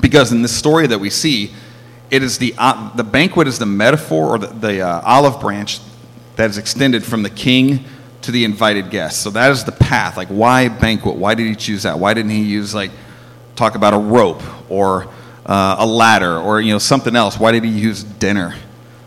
Because 0.00 0.32
in 0.32 0.42
this 0.42 0.54
story 0.54 0.86
that 0.88 0.98
we 0.98 1.10
see, 1.10 1.54
it 2.10 2.22
is 2.22 2.38
the, 2.38 2.54
uh, 2.58 2.94
the 2.96 3.04
banquet 3.04 3.46
is 3.46 3.58
the 3.58 3.66
metaphor 3.66 4.34
or 4.34 4.38
the, 4.38 4.46
the 4.48 4.80
uh, 4.80 5.00
olive 5.04 5.40
branch 5.40 5.80
that 6.36 6.50
is 6.50 6.58
extended 6.58 7.04
from 7.04 7.22
the 7.22 7.30
king 7.30 7.84
to 8.28 8.32
the 8.32 8.44
invited 8.44 8.90
guests. 8.90 9.22
So 9.22 9.30
that 9.30 9.50
is 9.52 9.64
the 9.64 9.72
path. 9.72 10.18
Like, 10.18 10.28
why 10.28 10.68
banquet? 10.68 11.16
Why 11.16 11.34
did 11.34 11.46
he 11.46 11.54
choose 11.54 11.84
that? 11.84 11.98
Why 11.98 12.12
didn't 12.12 12.30
he 12.30 12.42
use, 12.42 12.74
like, 12.74 12.90
talk 13.56 13.74
about 13.74 13.94
a 13.94 13.98
rope 13.98 14.42
or 14.70 15.08
uh, 15.46 15.76
a 15.78 15.86
ladder 15.86 16.36
or, 16.36 16.60
you 16.60 16.70
know, 16.70 16.78
something 16.78 17.16
else? 17.16 17.38
Why 17.38 17.52
did 17.52 17.64
he 17.64 17.70
use 17.70 18.04
dinner? 18.04 18.54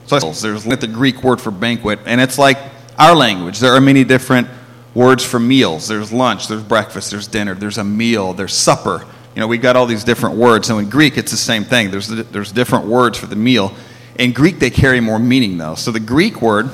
So 0.08 0.32
there's 0.32 0.64
the 0.64 0.88
Greek 0.88 1.24
word 1.24 1.40
for 1.40 1.52
banquet, 1.52 2.00
and 2.08 2.20
it's 2.20 2.40
like 2.40 2.58
our 2.98 3.16
language. 3.16 3.60
There 3.60 3.74
are 3.74 3.80
many 3.80 4.04
different 4.04 4.48
words 4.96 5.24
for 5.24 5.40
meals. 5.40 5.88
There's 5.88 6.12
lunch, 6.12 6.48
there's 6.48 6.64
breakfast, 6.64 7.12
there's 7.12 7.28
dinner, 7.28 7.54
there's 7.54 7.78
a 7.78 7.84
meal, 7.84 8.34
there's 8.34 8.56
supper. 8.56 9.06
You 9.36 9.40
know, 9.40 9.48
we've 9.48 9.62
got 9.62 9.76
all 9.76 9.86
these 9.86 10.04
different 10.04 10.36
words. 10.36 10.68
So 10.68 10.80
in 10.80 10.90
Greek, 10.90 11.16
it's 11.16 11.30
the 11.30 11.38
same 11.38 11.64
thing. 11.64 11.92
There's, 11.92 12.08
there's 12.08 12.52
different 12.52 12.88
words 12.88 13.20
for 13.20 13.28
the 13.28 13.36
meal. 13.36 13.72
In 14.18 14.34
Greek, 14.34 14.58
they 14.58 14.72
carry 14.72 15.00
more 15.00 15.20
meaning, 15.20 15.60
though. 15.60 15.76
So 15.76 15.92
the 15.92 16.00
Greek 16.00 16.42
word 16.42 16.72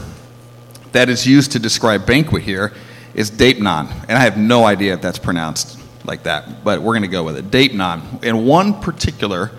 that 0.92 1.10
is 1.10 1.26
used 1.26 1.52
to 1.54 1.60
describe 1.60 2.06
banquet 2.06 2.44
here 2.44 2.74
is 3.14 3.32
deipnon. 3.32 3.92
And 4.08 4.18
I 4.18 4.22
have 4.22 4.38
no 4.38 4.66
idea 4.66 4.94
if 4.94 5.02
that's 5.02 5.20
pronounced 5.20 5.80
like 6.06 6.24
that, 6.24 6.64
but 6.64 6.82
we're 6.82 6.94
going 6.94 7.02
to 7.04 7.08
go 7.08 7.24
with 7.24 7.38
it. 7.38 7.52
Deipnon. 7.52 8.24
And 8.24 8.46
one 8.46 8.80
particular 8.80 9.52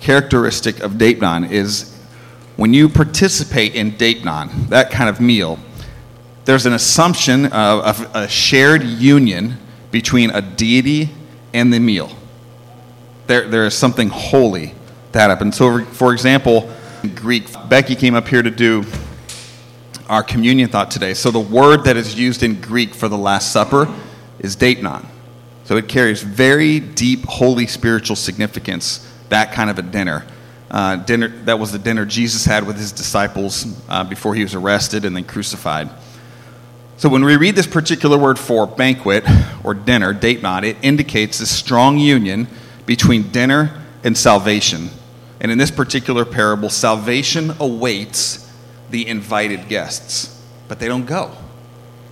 characteristic 0.00 0.80
of 0.80 0.92
deipnon 0.92 1.50
is 1.50 1.96
when 2.56 2.74
you 2.74 2.88
participate 2.88 3.74
in 3.74 3.92
deipnon, 3.92 4.68
that 4.68 4.90
kind 4.90 5.08
of 5.08 5.20
meal, 5.20 5.58
there's 6.44 6.66
an 6.66 6.72
assumption 6.72 7.46
of, 7.46 8.00
of 8.02 8.16
a 8.16 8.28
shared 8.28 8.82
union 8.82 9.58
between 9.90 10.30
a 10.30 10.42
deity 10.42 11.10
and 11.52 11.72
the 11.72 11.80
meal 11.80 12.10
there, 13.26 13.48
there 13.48 13.64
is 13.64 13.76
something 13.76 14.08
holy 14.08 14.74
that 15.12 15.30
happens. 15.30 15.56
So, 15.56 15.84
for 15.84 16.12
example, 16.12 16.70
Greek, 17.14 17.46
Becky 17.68 17.94
came 17.94 18.14
up 18.14 18.28
here 18.28 18.42
to 18.42 18.50
do 18.50 18.84
our 20.14 20.22
communion 20.22 20.68
thought 20.68 20.92
today. 20.92 21.12
So, 21.12 21.32
the 21.32 21.40
word 21.40 21.84
that 21.84 21.96
is 21.96 22.16
used 22.16 22.44
in 22.44 22.60
Greek 22.60 22.94
for 22.94 23.08
the 23.08 23.18
Last 23.18 23.52
Supper 23.52 23.92
is 24.38 24.56
deipnon. 24.56 25.04
So, 25.64 25.76
it 25.76 25.88
carries 25.88 26.22
very 26.22 26.78
deep, 26.78 27.24
holy 27.24 27.66
spiritual 27.66 28.14
significance 28.14 29.10
that 29.30 29.52
kind 29.52 29.70
of 29.70 29.78
a 29.80 29.82
dinner. 29.82 30.24
Uh, 30.70 30.96
dinner 30.96 31.28
that 31.44 31.58
was 31.58 31.72
the 31.72 31.80
dinner 31.80 32.06
Jesus 32.06 32.44
had 32.44 32.64
with 32.64 32.76
his 32.76 32.92
disciples 32.92 33.66
uh, 33.88 34.04
before 34.04 34.36
he 34.36 34.42
was 34.42 34.54
arrested 34.54 35.04
and 35.04 35.16
then 35.16 35.24
crucified. 35.24 35.90
So 36.96 37.08
when 37.08 37.24
we 37.24 37.36
read 37.36 37.56
this 37.56 37.66
particular 37.66 38.16
word 38.16 38.38
for 38.38 38.68
banquet 38.68 39.24
or 39.64 39.74
dinner, 39.74 40.14
deipnon, 40.14 40.62
it 40.62 40.76
indicates 40.80 41.40
a 41.40 41.46
strong 41.46 41.98
union 41.98 42.46
between 42.86 43.32
dinner 43.32 43.82
and 44.04 44.16
salvation. 44.16 44.90
And 45.40 45.50
in 45.50 45.58
this 45.58 45.72
particular 45.72 46.24
parable, 46.24 46.70
salvation 46.70 47.52
awaits 47.58 48.43
the 48.90 49.06
invited 49.06 49.68
guests, 49.68 50.42
but 50.68 50.78
they 50.78 50.88
don't 50.88 51.06
go. 51.06 51.32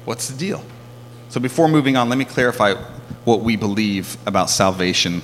What's 0.04 0.28
the 0.28 0.36
deal? 0.36 0.64
So 1.28 1.40
before 1.40 1.68
moving 1.68 1.96
on, 1.96 2.08
let 2.08 2.18
me 2.18 2.24
clarify 2.24 2.74
what 3.24 3.40
we 3.40 3.56
believe 3.56 4.16
about 4.26 4.50
salvation. 4.50 5.22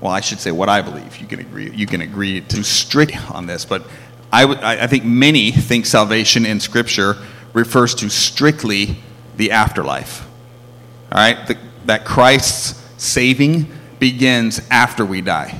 Well, 0.00 0.12
I 0.12 0.20
should 0.20 0.38
say 0.38 0.50
what 0.50 0.68
I 0.68 0.82
believe. 0.82 1.16
You 1.18 1.26
can 1.26 1.40
agree. 1.40 1.70
You 1.70 1.86
can 1.86 2.00
agree 2.00 2.40
to 2.42 2.62
strict 2.62 3.16
on 3.30 3.46
this, 3.46 3.64
but 3.64 3.86
I, 4.32 4.42
w- 4.42 4.60
I 4.62 4.86
think 4.86 5.04
many 5.04 5.50
think 5.50 5.86
salvation 5.86 6.44
in 6.44 6.60
Scripture 6.60 7.16
refers 7.52 7.94
to 7.96 8.10
strictly 8.10 8.96
the 9.36 9.52
afterlife. 9.52 10.26
All 11.10 11.18
right, 11.18 11.46
the, 11.46 11.56
that 11.86 12.04
Christ's 12.04 12.82
saving 13.02 13.70
begins 13.98 14.60
after 14.70 15.06
we 15.06 15.22
die. 15.22 15.58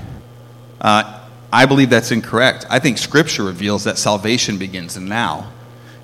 Uh, 0.81 1.26
I 1.53 1.67
believe 1.67 1.91
that's 1.91 2.11
incorrect. 2.11 2.67
I 2.69 2.79
think 2.79 2.99
Scripture 2.99 3.45
reveals 3.45 3.85
that 3.85 3.99
salvation 3.99 4.59
begins 4.59 4.99
now, 4.99 5.53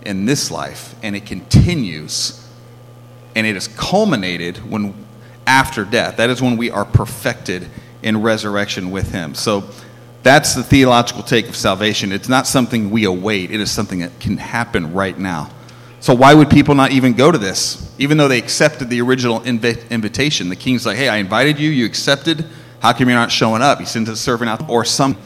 in 0.04 0.26
this 0.26 0.50
life, 0.50 0.94
and 1.02 1.14
it 1.14 1.26
continues, 1.26 2.46
and 3.34 3.46
it 3.46 3.56
is 3.56 3.68
culminated 3.68 4.58
when 4.70 4.94
after 5.46 5.84
death. 5.84 6.16
That 6.16 6.30
is 6.30 6.40
when 6.40 6.56
we 6.56 6.70
are 6.70 6.84
perfected 6.84 7.68
in 8.02 8.22
resurrection 8.22 8.90
with 8.90 9.12
Him. 9.12 9.34
So 9.34 9.64
that's 10.22 10.54
the 10.54 10.62
theological 10.62 11.22
take 11.22 11.48
of 11.48 11.56
salvation. 11.56 12.12
It's 12.12 12.28
not 12.28 12.46
something 12.46 12.90
we 12.90 13.04
await, 13.04 13.50
it 13.50 13.60
is 13.60 13.70
something 13.70 14.00
that 14.00 14.18
can 14.20 14.36
happen 14.36 14.92
right 14.92 15.18
now. 15.18 15.50
So 16.00 16.14
why 16.14 16.34
would 16.34 16.50
people 16.50 16.74
not 16.74 16.90
even 16.90 17.12
go 17.12 17.30
to 17.30 17.38
this? 17.38 17.94
Even 17.98 18.16
though 18.16 18.26
they 18.26 18.38
accepted 18.38 18.90
the 18.90 19.00
original 19.00 19.40
invi- 19.40 19.88
invitation. 19.88 20.48
The 20.48 20.56
king's 20.56 20.84
like, 20.84 20.96
hey, 20.96 21.08
I 21.08 21.18
invited 21.18 21.60
you, 21.60 21.70
you 21.70 21.86
accepted. 21.86 22.44
How 22.80 22.92
come 22.92 23.08
you're 23.08 23.16
not 23.16 23.30
showing 23.30 23.62
up? 23.62 23.78
He 23.78 23.84
sends 23.84 24.08
a 24.08 24.16
servant 24.16 24.50
out 24.50 24.68
or 24.68 24.84
some. 24.84 25.16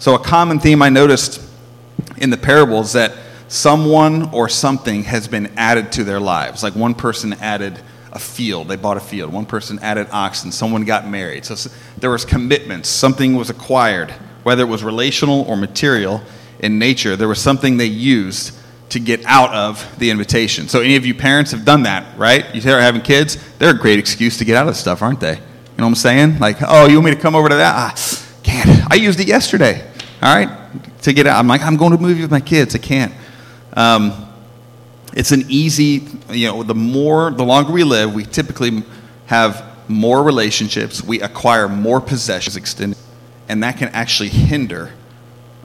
So 0.00 0.14
a 0.14 0.18
common 0.18 0.58
theme 0.58 0.82
I 0.82 0.88
noticed 0.88 1.40
in 2.16 2.30
the 2.30 2.38
parables 2.38 2.94
that 2.94 3.12
someone 3.48 4.32
or 4.32 4.48
something 4.48 5.04
has 5.04 5.28
been 5.28 5.52
added 5.58 5.92
to 5.92 6.04
their 6.04 6.18
lives. 6.18 6.62
Like 6.62 6.74
one 6.74 6.94
person 6.94 7.34
added 7.34 7.78
a 8.10 8.18
field, 8.18 8.68
they 8.68 8.76
bought 8.76 8.96
a 8.96 9.00
field. 9.00 9.30
One 9.30 9.44
person 9.44 9.78
added 9.80 10.08
oxen, 10.10 10.52
someone 10.52 10.84
got 10.84 11.06
married. 11.06 11.44
So 11.44 11.70
there 11.98 12.10
was 12.10 12.24
commitments, 12.24 12.88
something 12.88 13.36
was 13.36 13.50
acquired, 13.50 14.10
whether 14.42 14.62
it 14.62 14.68
was 14.68 14.82
relational 14.82 15.42
or 15.42 15.56
material 15.56 16.22
in 16.60 16.78
nature. 16.78 17.14
There 17.14 17.28
was 17.28 17.40
something 17.40 17.76
they 17.76 17.84
used 17.84 18.56
to 18.88 19.00
get 19.00 19.24
out 19.26 19.52
of 19.54 19.98
the 19.98 20.10
invitation. 20.10 20.66
So, 20.68 20.80
any 20.80 20.96
of 20.96 21.06
you 21.06 21.14
parents 21.14 21.52
have 21.52 21.64
done 21.64 21.84
that, 21.84 22.18
right? 22.18 22.52
You 22.54 22.60
start 22.60 22.82
having 22.82 23.02
kids, 23.02 23.36
they're 23.58 23.70
a 23.70 23.78
great 23.78 23.98
excuse 23.98 24.38
to 24.38 24.44
get 24.44 24.56
out 24.56 24.66
of 24.66 24.76
stuff, 24.76 25.00
aren't 25.02 25.20
they? 25.20 25.34
You 25.34 25.36
know 25.78 25.84
what 25.84 25.90
I'm 25.90 25.94
saying? 25.94 26.38
Like, 26.40 26.56
oh, 26.66 26.88
you 26.88 26.96
want 26.96 27.04
me 27.04 27.14
to 27.14 27.20
come 27.20 27.36
over 27.36 27.48
to 27.48 27.54
that? 27.54 27.74
Ah, 27.76 27.94
can't. 28.42 28.90
I 28.90 28.96
used 28.96 29.20
it 29.20 29.28
yesterday, 29.28 29.89
all 30.22 30.34
right, 30.34 31.02
to 31.02 31.12
get 31.12 31.26
out. 31.26 31.38
I'm 31.38 31.48
like, 31.48 31.62
I'm 31.62 31.76
going 31.76 31.92
to 31.92 31.98
a 31.98 32.00
movie 32.00 32.22
with 32.22 32.30
my 32.30 32.40
kids. 32.40 32.74
I 32.74 32.78
can't. 32.78 33.12
Um, 33.72 34.26
it's 35.14 35.32
an 35.32 35.44
easy, 35.48 36.06
you 36.30 36.48
know, 36.48 36.62
the 36.62 36.74
more, 36.74 37.30
the 37.30 37.44
longer 37.44 37.72
we 37.72 37.84
live, 37.84 38.14
we 38.14 38.24
typically 38.24 38.82
have 39.26 39.64
more 39.88 40.22
relationships, 40.22 41.02
we 41.02 41.20
acquire 41.20 41.68
more 41.68 42.00
possessions 42.00 42.56
extended, 42.56 42.98
and 43.48 43.62
that 43.62 43.78
can 43.78 43.88
actually 43.88 44.28
hinder 44.28 44.92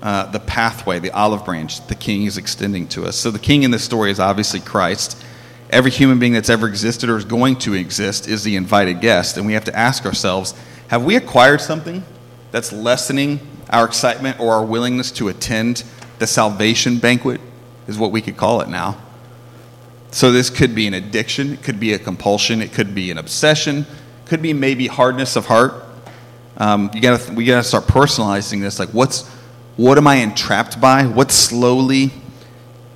uh, 0.01 0.29
the 0.31 0.39
pathway, 0.39 0.99
the 0.99 1.11
olive 1.11 1.45
branch 1.45 1.85
the 1.87 1.95
king 1.95 2.25
is 2.25 2.37
extending 2.37 2.87
to 2.87 3.05
us. 3.05 3.15
So 3.15 3.31
the 3.31 3.39
king 3.39 3.63
in 3.63 3.71
this 3.71 3.83
story 3.83 4.11
is 4.11 4.19
obviously 4.19 4.59
Christ. 4.59 5.23
Every 5.69 5.91
human 5.91 6.19
being 6.19 6.33
that's 6.33 6.49
ever 6.49 6.67
existed 6.67 7.09
or 7.09 7.17
is 7.17 7.25
going 7.25 7.57
to 7.57 7.73
exist 7.73 8.27
is 8.27 8.43
the 8.43 8.55
invited 8.55 9.01
guest. 9.01 9.37
And 9.37 9.45
we 9.47 9.53
have 9.53 9.65
to 9.65 9.75
ask 9.75 10.05
ourselves 10.05 10.53
have 10.89 11.03
we 11.03 11.15
acquired 11.15 11.59
something 11.59 12.03
that's 12.51 12.71
lessening 12.71 13.39
our 13.69 13.85
excitement 13.85 14.39
or 14.39 14.53
our 14.53 14.65
willingness 14.65 15.11
to 15.13 15.27
attend 15.27 15.83
the 16.19 16.27
salvation 16.27 16.97
banquet, 16.97 17.41
is 17.87 17.97
what 17.97 18.11
we 18.11 18.21
could 18.21 18.37
call 18.37 18.61
it 18.61 18.69
now. 18.69 18.97
So 20.11 20.31
this 20.31 20.49
could 20.49 20.73
be 20.73 20.87
an 20.87 20.93
addiction, 20.93 21.53
it 21.53 21.63
could 21.63 21.79
be 21.79 21.93
a 21.93 21.99
compulsion, 21.99 22.61
it 22.61 22.71
could 22.71 22.95
be 22.95 23.11
an 23.11 23.17
obsession, 23.17 23.85
could 24.25 24.41
be 24.41 24.53
maybe 24.53 24.87
hardness 24.87 25.35
of 25.35 25.45
heart. 25.45 25.83
Um, 26.57 26.89
you 26.93 27.01
gotta, 27.01 27.33
we 27.33 27.45
got 27.45 27.57
to 27.57 27.63
start 27.63 27.85
personalizing 27.85 28.61
this. 28.61 28.79
Like, 28.79 28.89
what's 28.89 29.29
what 29.77 29.97
am 29.97 30.07
I 30.07 30.15
entrapped 30.15 30.79
by? 30.79 31.05
What's 31.05 31.35
slowly 31.35 32.13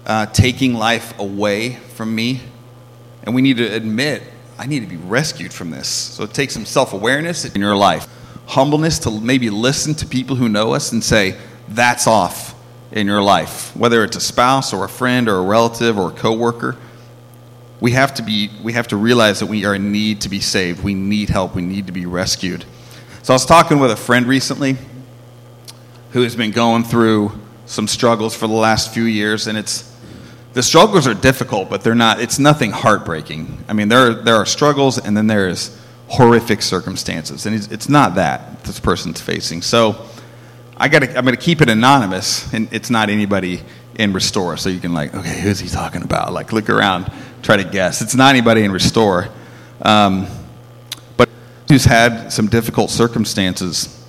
uh, 0.05 0.27
taking 0.27 0.75
life 0.75 1.17
away 1.19 1.75
from 1.95 2.15
me? 2.15 2.39
And 3.23 3.35
we 3.35 3.41
need 3.41 3.57
to 3.57 3.65
admit, 3.65 4.23
I 4.57 4.65
need 4.65 4.79
to 4.79 4.87
be 4.87 4.95
rescued 4.95 5.51
from 5.51 5.71
this. 5.71 5.89
So 5.89 6.23
it 6.23 6.33
takes 6.33 6.53
some 6.53 6.65
self 6.65 6.93
awareness 6.93 7.43
in 7.43 7.59
your 7.59 7.75
life, 7.75 8.07
humbleness 8.49 8.97
to 8.97 9.11
maybe 9.11 9.51
listen 9.51 9.93
to 9.93 10.07
people 10.07 10.35
who 10.35 10.49
know 10.49 10.73
us 10.73 10.91
and 10.91 11.03
say, 11.03 11.37
that's 11.67 12.07
off 12.07 12.55
in 12.91 13.05
your 13.05 13.21
life, 13.21 13.75
whether 13.75 14.03
it's 14.03 14.17
a 14.17 14.21
spouse 14.21 14.73
or 14.73 14.85
a 14.85 14.89
friend 14.89 15.29
or 15.29 15.35
a 15.35 15.43
relative 15.43 15.99
or 15.99 16.09
a 16.09 16.13
coworker. 16.13 16.75
We 17.79 17.91
have 17.91 18.15
to 18.15 18.23
be 18.23 18.49
we 18.63 18.73
have 18.73 18.87
to 18.87 18.97
realize 18.97 19.39
that 19.39 19.45
we 19.45 19.65
are 19.65 19.75
in 19.75 19.91
need 19.91 20.21
to 20.21 20.29
be 20.29 20.39
saved. 20.39 20.83
We 20.83 20.95
need 20.95 21.29
help. 21.29 21.55
We 21.55 21.61
need 21.61 21.85
to 21.87 21.93
be 21.93 22.05
rescued. 22.05 22.65
So 23.21 23.33
I 23.33 23.35
was 23.35 23.45
talking 23.45 23.79
with 23.79 23.91
a 23.91 23.95
friend 23.95 24.25
recently 24.25 24.75
who 26.11 26.23
has 26.23 26.35
been 26.35 26.51
going 26.51 26.83
through 26.83 27.31
some 27.67 27.87
struggles 27.87 28.35
for 28.35 28.47
the 28.47 28.53
last 28.53 28.91
few 28.91 29.03
years, 29.03 29.45
and 29.45 29.57
it's 29.57 29.95
the 30.53 30.63
struggles 30.63 31.07
are 31.07 31.13
difficult, 31.13 31.69
but 31.69 31.83
they're 31.83 31.95
not. 31.95 32.19
It's 32.19 32.39
nothing 32.39 32.71
heartbreaking. 32.71 33.63
I 33.69 33.73
mean, 33.73 33.87
there 33.87 34.13
there 34.13 34.35
are 34.35 34.47
struggles, 34.47 34.97
and 34.97 35.15
then 35.15 35.27
there 35.27 35.47
is 35.47 35.78
horrific 36.09 36.61
circumstances, 36.61 37.45
and 37.45 37.55
it's, 37.71 37.87
not 37.87 38.15
that 38.15 38.63
this 38.63 38.79
person's 38.79 39.21
facing. 39.21 39.61
So, 39.61 40.07
I 40.75 40.87
got 40.87 41.03
I'm 41.03 41.25
going 41.25 41.35
to 41.35 41.37
keep 41.37 41.61
it 41.61 41.69
anonymous, 41.69 42.51
and 42.53 42.67
it's 42.73 42.89
not 42.89 43.09
anybody 43.09 43.61
in 43.95 44.13
Restore, 44.13 44.57
so 44.57 44.69
you 44.69 44.79
can 44.79 44.93
like, 44.93 45.13
okay, 45.13 45.39
who's 45.41 45.59
he 45.59 45.69
talking 45.69 46.01
about? 46.03 46.33
Like, 46.33 46.51
look 46.53 46.69
around, 46.69 47.11
try 47.41 47.57
to 47.57 47.63
guess. 47.63 48.01
It's 48.01 48.15
not 48.15 48.29
anybody 48.29 48.63
in 48.63 48.71
Restore, 48.71 49.29
um, 49.81 50.27
but 51.17 51.29
who's 51.67 51.85
had 51.85 52.31
some 52.31 52.47
difficult 52.47 52.89
circumstances 52.89 53.99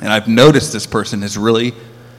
and 0.00 0.12
I've 0.12 0.28
noticed 0.28 0.72
this 0.72 0.86
person 0.86 1.22
has 1.22 1.38
really 1.38 1.74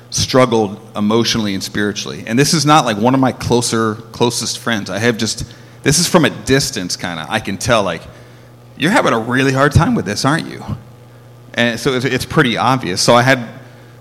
struggled 0.10 0.80
emotionally 0.96 1.54
and 1.54 1.64
spiritually. 1.64 2.24
And 2.26 2.38
this 2.38 2.54
is 2.54 2.66
not 2.66 2.86
like 2.86 2.98
one 2.98 3.14
of 3.14 3.20
my 3.20 3.32
closer, 3.32 3.96
closest 3.96 4.60
friends. 4.60 4.90
I 4.90 5.00
have 5.00 5.18
just, 5.18 5.54
this 5.84 6.00
is 6.00 6.08
from 6.08 6.26
a 6.26 6.30
distance 6.30 6.96
kind 6.96 7.20
of. 7.20 7.30
I 7.30 7.40
can 7.40 7.58
tell, 7.58 7.84
like, 7.84 8.02
you're 8.77 8.91
having 8.91 9.13
a 9.13 9.19
really 9.19 9.53
hard 9.53 9.72
time 9.72 9.96
with 9.96 10.05
this, 10.05 10.25
aren't 10.25 10.48
you? 10.48 10.63
And 11.53 11.79
so 11.79 11.93
it's, 11.93 12.05
it's 12.05 12.25
pretty 12.25 12.57
obvious. 12.57 13.01
So 13.01 13.15
I 13.15 13.24
had, 13.24 13.48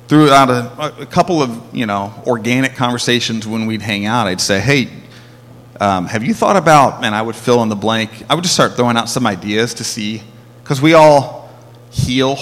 throughout 0.09 0.51
a, 0.51 1.03
a, 1.03 1.07
couple 1.07 1.43
of, 1.43 1.75
you 1.75 1.87
know, 1.87 2.13
organic 2.27 2.75
conversations 2.75 3.47
when 3.47 3.67
we'd 3.67 3.83
hang 3.83 4.05
out, 4.05 4.27
I'd 4.27 4.41
say, 4.41 4.61
hey, 4.61 4.91
um, 5.81 6.07
have 6.07 6.23
you 6.23 6.35
thought 6.35 6.57
about, 6.57 7.05
and 7.05 7.15
I 7.15 7.23
would 7.23 7.37
fill 7.37 7.63
in 7.63 7.69
the 7.69 7.77
blank. 7.77 8.11
I 8.31 8.35
would 8.35 8.45
just 8.45 8.55
start 8.55 8.77
throwing 8.77 8.97
out 8.97 9.09
some 9.09 9.27
ideas 9.27 9.75
to 9.75 9.85
see, 9.85 10.23
because 10.63 10.81
we 10.81 10.95
all 10.95 11.51
heal 11.91 12.39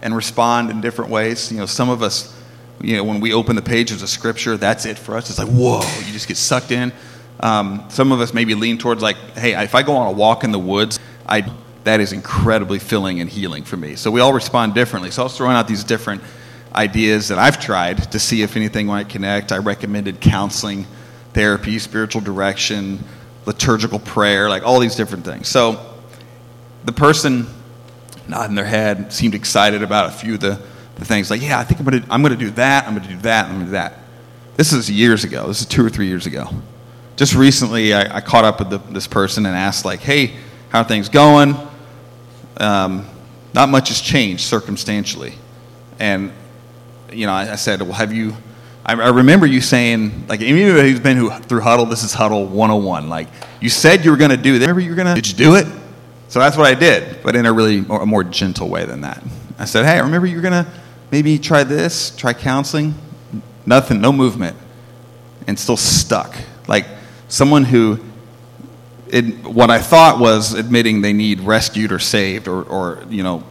and 0.00 0.14
respond 0.14 0.70
in 0.70 0.80
different 0.80 1.10
ways. 1.10 1.50
You 1.50 1.58
know, 1.58 1.66
some 1.66 1.90
of 1.90 2.02
us, 2.02 2.36
you 2.80 2.96
know, 2.96 3.04
when 3.04 3.20
we 3.20 3.32
open 3.32 3.56
the 3.56 3.62
pages 3.62 4.02
of 4.02 4.08
Scripture, 4.08 4.56
that's 4.56 4.84
it 4.84 4.98
for 4.98 5.16
us. 5.16 5.30
It's 5.30 5.38
like, 5.38 5.48
whoa, 5.48 5.80
you 6.04 6.12
just 6.12 6.28
get 6.28 6.36
sucked 6.36 6.72
in. 6.72 6.92
Um, 7.40 7.84
some 7.88 8.12
of 8.12 8.20
us 8.20 8.34
maybe 8.34 8.54
lean 8.54 8.78
towards 8.78 9.02
like, 9.02 9.16
hey, 9.36 9.60
if 9.62 9.74
I 9.74 9.82
go 9.82 9.94
on 9.94 10.08
a 10.08 10.12
walk 10.12 10.44
in 10.44 10.52
the 10.52 10.58
woods, 10.58 11.00
I 11.26 11.44
that 11.84 12.00
is 12.00 12.12
incredibly 12.12 12.78
filling 12.78 13.20
and 13.20 13.28
healing 13.28 13.64
for 13.64 13.76
me. 13.76 13.96
So 13.96 14.10
we 14.10 14.20
all 14.20 14.32
respond 14.32 14.74
differently. 14.74 15.10
So 15.10 15.22
I 15.22 15.24
was 15.24 15.36
throwing 15.36 15.56
out 15.56 15.66
these 15.66 15.84
different 15.84 16.22
ideas 16.74 17.28
that 17.28 17.38
I've 17.38 17.60
tried 17.60 18.12
to 18.12 18.18
see 18.18 18.42
if 18.42 18.56
anything 18.56 18.86
might 18.86 19.08
connect. 19.08 19.52
I 19.52 19.58
recommended 19.58 20.20
counseling, 20.20 20.86
therapy, 21.32 21.78
spiritual 21.78 22.22
direction, 22.22 23.00
liturgical 23.46 23.98
prayer, 23.98 24.48
like 24.48 24.62
all 24.62 24.78
these 24.78 24.94
different 24.94 25.24
things. 25.24 25.48
So 25.48 25.94
the 26.84 26.92
person 26.92 27.46
nodding 28.28 28.56
their 28.56 28.64
head, 28.64 29.12
seemed 29.12 29.34
excited 29.34 29.82
about 29.82 30.06
a 30.06 30.12
few 30.12 30.34
of 30.34 30.40
the, 30.40 30.60
the 30.96 31.04
things. 31.04 31.30
Like, 31.30 31.42
yeah, 31.42 31.58
I 31.58 31.64
think 31.64 31.80
I'm 31.80 31.86
going 31.86 32.02
to 32.02 32.12
I'm 32.12 32.22
gonna 32.22 32.36
do 32.36 32.50
that, 32.50 32.86
I'm 32.86 32.94
going 32.94 33.06
to 33.06 33.14
do 33.14 33.20
that, 33.22 33.46
I'm 33.46 33.52
going 33.52 33.60
to 33.60 33.66
do 33.66 33.72
that. 33.72 33.98
This 34.56 34.72
is 34.72 34.90
years 34.90 35.24
ago. 35.24 35.46
This 35.48 35.60
is 35.60 35.66
two 35.66 35.84
or 35.84 35.90
three 35.90 36.06
years 36.06 36.26
ago. 36.26 36.48
Just 37.16 37.34
recently, 37.34 37.94
I, 37.94 38.16
I 38.16 38.20
caught 38.20 38.44
up 38.44 38.58
with 38.58 38.70
the, 38.70 38.78
this 38.78 39.06
person 39.06 39.46
and 39.46 39.54
asked, 39.54 39.84
like, 39.84 40.00
hey, 40.00 40.34
how 40.70 40.80
are 40.80 40.84
things 40.84 41.08
going? 41.08 41.54
Um, 42.56 43.06
not 43.54 43.68
much 43.68 43.88
has 43.88 44.00
changed 44.00 44.44
circumstantially. 44.44 45.34
And, 45.98 46.32
you 47.12 47.26
know, 47.26 47.32
I, 47.32 47.52
I 47.52 47.56
said, 47.56 47.82
well, 47.82 47.92
have 47.92 48.12
you, 48.12 48.34
I, 48.84 48.94
I, 48.94 49.08
remember 49.10 49.46
you 49.46 49.60
saying, 49.60 50.26
like, 50.26 50.40
anybody 50.40 50.90
who's 50.90 51.00
been 51.00 51.16
who, 51.16 51.30
through 51.30 51.60
Huddle, 51.60 51.86
this 51.86 52.02
is 52.02 52.12
Huddle 52.12 52.46
101. 52.46 53.08
Like, 53.08 53.28
you 53.60 53.68
said 53.68 54.04
you 54.04 54.10
were 54.10 54.16
going 54.16 54.30
to 54.30 54.36
do 54.36 54.58
that. 54.58 54.66
Remember 54.66 54.80
you 54.80 54.90
were 54.90 54.96
going 54.96 55.14
to, 55.14 55.14
did 55.14 55.28
you 55.28 55.36
do 55.36 55.54
it? 55.54 55.66
So 56.28 56.38
that's 56.38 56.56
what 56.56 56.66
I 56.66 56.74
did, 56.74 57.22
but 57.22 57.36
in 57.36 57.44
a 57.44 57.52
really 57.52 57.82
more, 57.82 58.02
a 58.02 58.06
more 58.06 58.24
gentle 58.24 58.68
way 58.68 58.86
than 58.86 59.02
that. 59.02 59.22
I 59.58 59.66
said, 59.66 59.84
hey, 59.84 59.92
I 59.92 60.00
remember 60.00 60.26
you 60.26 60.36
were 60.36 60.42
going 60.42 60.64
to 60.64 60.70
maybe 61.10 61.38
try 61.38 61.62
this, 61.62 62.16
try 62.16 62.32
counseling. 62.32 62.94
Nothing, 63.66 64.00
no 64.00 64.12
movement. 64.12 64.56
And 65.46 65.58
still 65.58 65.76
stuck. 65.76 66.34
Like 66.66 66.86
someone 67.28 67.64
who, 67.64 68.00
it, 69.12 69.44
what 69.44 69.70
I 69.70 69.78
thought 69.78 70.18
was 70.18 70.54
admitting 70.54 71.02
they 71.02 71.12
need 71.12 71.40
rescued 71.40 71.92
or 71.92 71.98
saved 71.98 72.48
or, 72.48 72.62
or, 72.62 73.04
you 73.10 73.22
know, 73.22 73.44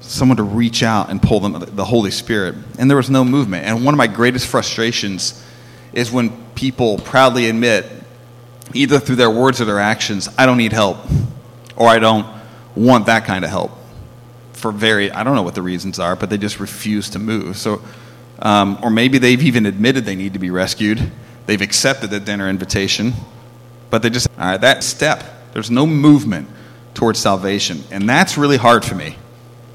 someone 0.00 0.38
to 0.38 0.42
reach 0.42 0.82
out 0.82 1.10
and 1.10 1.20
pull 1.20 1.40
them, 1.40 1.62
the 1.76 1.84
Holy 1.84 2.10
Spirit. 2.10 2.54
And 2.78 2.90
there 2.90 2.96
was 2.96 3.10
no 3.10 3.22
movement. 3.22 3.66
And 3.66 3.84
one 3.84 3.92
of 3.92 3.98
my 3.98 4.06
greatest 4.06 4.46
frustrations 4.46 5.44
is 5.92 6.10
when 6.10 6.30
people 6.54 6.98
proudly 6.98 7.50
admit, 7.50 7.86
either 8.72 8.98
through 8.98 9.16
their 9.16 9.30
words 9.30 9.60
or 9.60 9.66
their 9.66 9.78
actions, 9.78 10.28
I 10.38 10.46
don't 10.46 10.56
need 10.56 10.72
help, 10.72 10.96
or 11.76 11.86
I 11.86 11.98
don't 11.98 12.26
want 12.74 13.06
that 13.06 13.26
kind 13.26 13.44
of 13.44 13.50
help. 13.50 13.72
For 14.54 14.72
very, 14.72 15.10
I 15.10 15.22
don't 15.22 15.34
know 15.34 15.42
what 15.42 15.54
the 15.54 15.62
reasons 15.62 15.98
are, 15.98 16.16
but 16.16 16.30
they 16.30 16.38
just 16.38 16.58
refuse 16.60 17.10
to 17.10 17.18
move. 17.18 17.58
So, 17.58 17.82
um, 18.38 18.78
or 18.82 18.88
maybe 18.88 19.18
they've 19.18 19.42
even 19.42 19.66
admitted 19.66 20.06
they 20.06 20.16
need 20.16 20.32
to 20.32 20.38
be 20.38 20.50
rescued. 20.50 21.12
They've 21.44 21.60
accepted 21.60 22.08
the 22.08 22.20
dinner 22.20 22.48
invitation, 22.48 23.12
but 23.94 24.02
they 24.02 24.10
just, 24.10 24.26
right, 24.36 24.60
that 24.60 24.82
step, 24.82 25.22
there's 25.52 25.70
no 25.70 25.86
movement 25.86 26.48
towards 26.94 27.16
salvation. 27.20 27.84
And 27.92 28.08
that's 28.08 28.36
really 28.36 28.56
hard 28.56 28.84
for 28.84 28.96
me. 28.96 29.16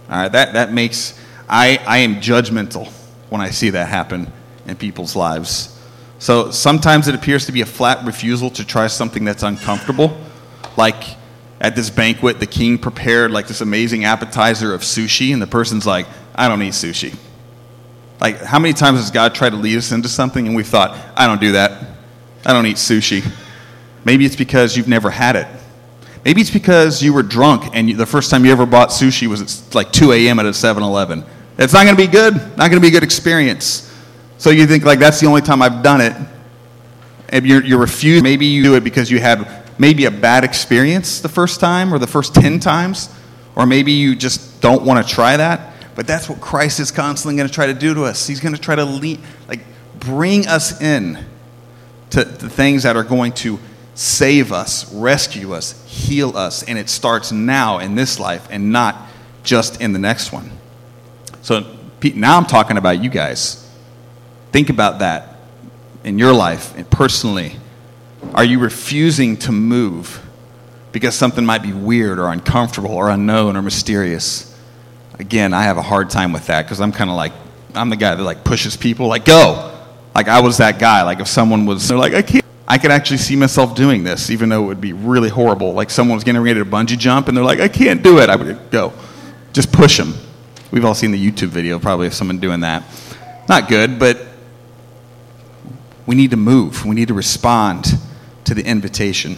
All 0.09 0.17
right, 0.17 0.29
that, 0.29 0.51
that 0.55 0.73
makes, 0.73 1.17
I, 1.47 1.77
I 1.87 1.99
am 1.99 2.15
judgmental 2.15 2.91
when 3.29 3.39
I 3.39 3.51
see 3.51 3.69
that 3.69 3.87
happen 3.87 4.29
in 4.67 4.75
people's 4.75 5.15
lives. 5.15 5.81
So 6.17 6.51
sometimes 6.51 7.07
it 7.07 7.15
appears 7.15 7.45
to 7.45 7.53
be 7.53 7.61
a 7.61 7.65
flat 7.65 8.05
refusal 8.05 8.49
to 8.49 8.65
try 8.65 8.87
something 8.87 9.23
that's 9.23 9.41
uncomfortable. 9.41 10.19
Like 10.75 11.01
at 11.61 11.77
this 11.77 11.89
banquet, 11.89 12.41
the 12.41 12.45
king 12.45 12.77
prepared 12.77 13.31
like 13.31 13.47
this 13.47 13.61
amazing 13.61 14.03
appetizer 14.03 14.73
of 14.73 14.81
sushi, 14.81 15.31
and 15.31 15.41
the 15.41 15.47
person's 15.47 15.85
like, 15.85 16.07
I 16.35 16.49
don't 16.49 16.61
eat 16.61 16.73
sushi. 16.73 17.17
Like, 18.19 18.41
how 18.41 18.59
many 18.59 18.73
times 18.73 18.99
has 18.99 19.11
God 19.11 19.33
tried 19.33 19.51
to 19.51 19.55
lead 19.55 19.77
us 19.77 19.93
into 19.93 20.09
something 20.09 20.45
and 20.45 20.57
we 20.57 20.63
thought, 20.63 20.97
I 21.15 21.25
don't 21.25 21.39
do 21.39 21.53
that. 21.53 21.87
I 22.45 22.51
don't 22.51 22.65
eat 22.65 22.75
sushi. 22.75 23.23
Maybe 24.09 24.25
it's 24.25 24.35
because 24.35 24.75
you've 24.75 24.87
never 24.87 25.11
had 25.11 25.35
it. 25.35 25.45
Maybe 26.25 26.41
it's 26.41 26.49
because 26.49 27.03
you 27.03 27.13
were 27.13 27.21
drunk 27.21 27.75
and 27.75 27.87
you, 27.87 27.95
the 27.95 28.07
first 28.07 28.31
time 28.31 28.43
you 28.43 28.51
ever 28.51 28.65
bought 28.65 28.89
sushi 28.89 29.27
was 29.27 29.39
at 29.39 29.75
like 29.75 29.91
2 29.91 30.13
a.m. 30.13 30.39
at 30.39 30.47
a 30.47 30.53
7 30.55 30.81
Eleven. 30.81 31.23
It's 31.59 31.73
not 31.73 31.83
going 31.83 31.95
to 31.95 32.07
be 32.07 32.11
good, 32.11 32.33
not 32.33 32.71
going 32.71 32.71
to 32.71 32.79
be 32.79 32.87
a 32.87 32.91
good 32.91 33.03
experience. 33.03 33.87
So 34.39 34.49
you 34.49 34.65
think, 34.65 34.83
like, 34.83 34.97
that's 34.97 35.19
the 35.19 35.27
only 35.27 35.41
time 35.41 35.61
I've 35.61 35.83
done 35.83 36.01
it. 36.01 36.15
And 37.29 37.45
you're, 37.45 37.63
you're. 37.63 37.85
Maybe 38.23 38.47
you 38.47 38.63
do 38.63 38.73
it 38.73 38.83
because 38.83 39.11
you 39.11 39.19
had 39.19 39.47
maybe 39.77 40.05
a 40.05 40.11
bad 40.11 40.43
experience 40.43 41.19
the 41.21 41.29
first 41.29 41.59
time 41.59 41.93
or 41.93 41.99
the 41.99 42.07
first 42.07 42.33
10 42.33 42.59
times. 42.59 43.13
Or 43.55 43.67
maybe 43.67 43.91
you 43.91 44.15
just 44.15 44.59
don't 44.59 44.81
want 44.81 45.07
to 45.07 45.13
try 45.13 45.37
that. 45.37 45.75
But 45.93 46.07
that's 46.07 46.27
what 46.27 46.41
Christ 46.41 46.79
is 46.79 46.89
constantly 46.89 47.37
going 47.37 47.47
to 47.47 47.53
try 47.53 47.67
to 47.67 47.75
do 47.75 47.93
to 47.93 48.05
us. 48.05 48.25
He's 48.25 48.39
going 48.39 48.55
to 48.55 48.59
try 48.59 48.73
to 48.73 48.85
lead, 48.85 49.19
like, 49.47 49.59
bring 49.99 50.47
us 50.47 50.81
in 50.81 51.23
to 52.09 52.23
the 52.23 52.49
things 52.49 52.81
that 52.81 52.97
are 52.97 53.03
going 53.03 53.33
to 53.33 53.59
save 53.99 54.53
us, 54.53 54.89
rescue 54.93 55.51
us, 55.51 55.83
heal 55.85 56.37
us. 56.37 56.63
And 56.63 56.77
it 56.77 56.87
starts 56.89 57.33
now 57.33 57.79
in 57.79 57.95
this 57.95 58.17
life 58.17 58.47
and 58.49 58.71
not 58.71 58.95
just 59.43 59.81
in 59.81 59.91
the 59.91 59.99
next 59.99 60.31
one. 60.31 60.49
So 61.41 61.65
now 62.15 62.37
I'm 62.37 62.45
talking 62.45 62.77
about 62.77 63.03
you 63.03 63.09
guys. 63.09 63.69
Think 64.53 64.69
about 64.69 64.99
that 64.99 65.35
in 66.05 66.17
your 66.17 66.31
life 66.31 66.73
and 66.77 66.89
personally. 66.89 67.57
Are 68.33 68.45
you 68.45 68.59
refusing 68.59 69.35
to 69.39 69.51
move 69.51 70.25
because 70.93 71.13
something 71.13 71.45
might 71.45 71.61
be 71.61 71.73
weird 71.73 72.19
or 72.19 72.29
uncomfortable 72.29 72.91
or 72.91 73.09
unknown 73.09 73.57
or 73.57 73.61
mysterious? 73.61 74.57
Again, 75.15 75.53
I 75.53 75.63
have 75.63 75.75
a 75.75 75.81
hard 75.81 76.09
time 76.09 76.31
with 76.31 76.47
that 76.47 76.63
because 76.63 76.79
I'm 76.79 76.93
kind 76.93 77.09
of 77.09 77.17
like, 77.17 77.33
I'm 77.75 77.89
the 77.89 77.97
guy 77.97 78.15
that 78.15 78.23
like 78.23 78.45
pushes 78.45 78.77
people, 78.77 79.07
like, 79.07 79.25
go. 79.25 79.77
Like, 80.15 80.29
I 80.29 80.39
was 80.39 80.57
that 80.59 80.79
guy. 80.79 81.03
Like, 81.03 81.19
if 81.19 81.27
someone 81.27 81.65
was, 81.65 81.85
they're 81.89 81.97
like, 81.97 82.13
I 82.13 82.21
can't. 82.21 82.45
I 82.71 82.77
could 82.77 82.91
actually 82.91 83.17
see 83.17 83.35
myself 83.35 83.73
doing 83.73 84.03
this, 84.03 84.29
even 84.29 84.49
though 84.49 84.63
it 84.63 84.67
would 84.67 84.81
be 84.81 84.93
really 84.93 85.29
horrible. 85.29 85.73
Like, 85.73 85.89
someone 85.89 86.15
was 86.15 86.23
getting 86.23 86.39
ready 86.39 86.59
to 86.59 86.65
bungee 86.65 86.99
jump 86.99 87.27
and 87.27 87.35
they're 87.35 87.43
like, 87.43 87.59
I 87.59 87.67
can't 87.67 88.03
do 88.03 88.19
it. 88.19 88.29
I 88.29 88.35
would 88.35 88.69
go. 88.69 88.93
Just 89.53 89.71
push 89.71 89.97
them. 89.97 90.13
We've 90.69 90.85
all 90.85 90.93
seen 90.93 91.09
the 91.09 91.31
YouTube 91.31 91.47
video 91.47 91.79
probably 91.79 92.05
of 92.05 92.13
someone 92.13 92.37
doing 92.37 92.59
that. 92.59 92.83
Not 93.49 93.67
good, 93.67 93.97
but 93.97 94.19
we 96.05 96.15
need 96.15 96.29
to 96.29 96.37
move. 96.37 96.85
We 96.85 96.93
need 96.93 97.07
to 97.07 97.15
respond 97.15 97.87
to 98.45 98.53
the 98.53 98.63
invitation. 98.63 99.37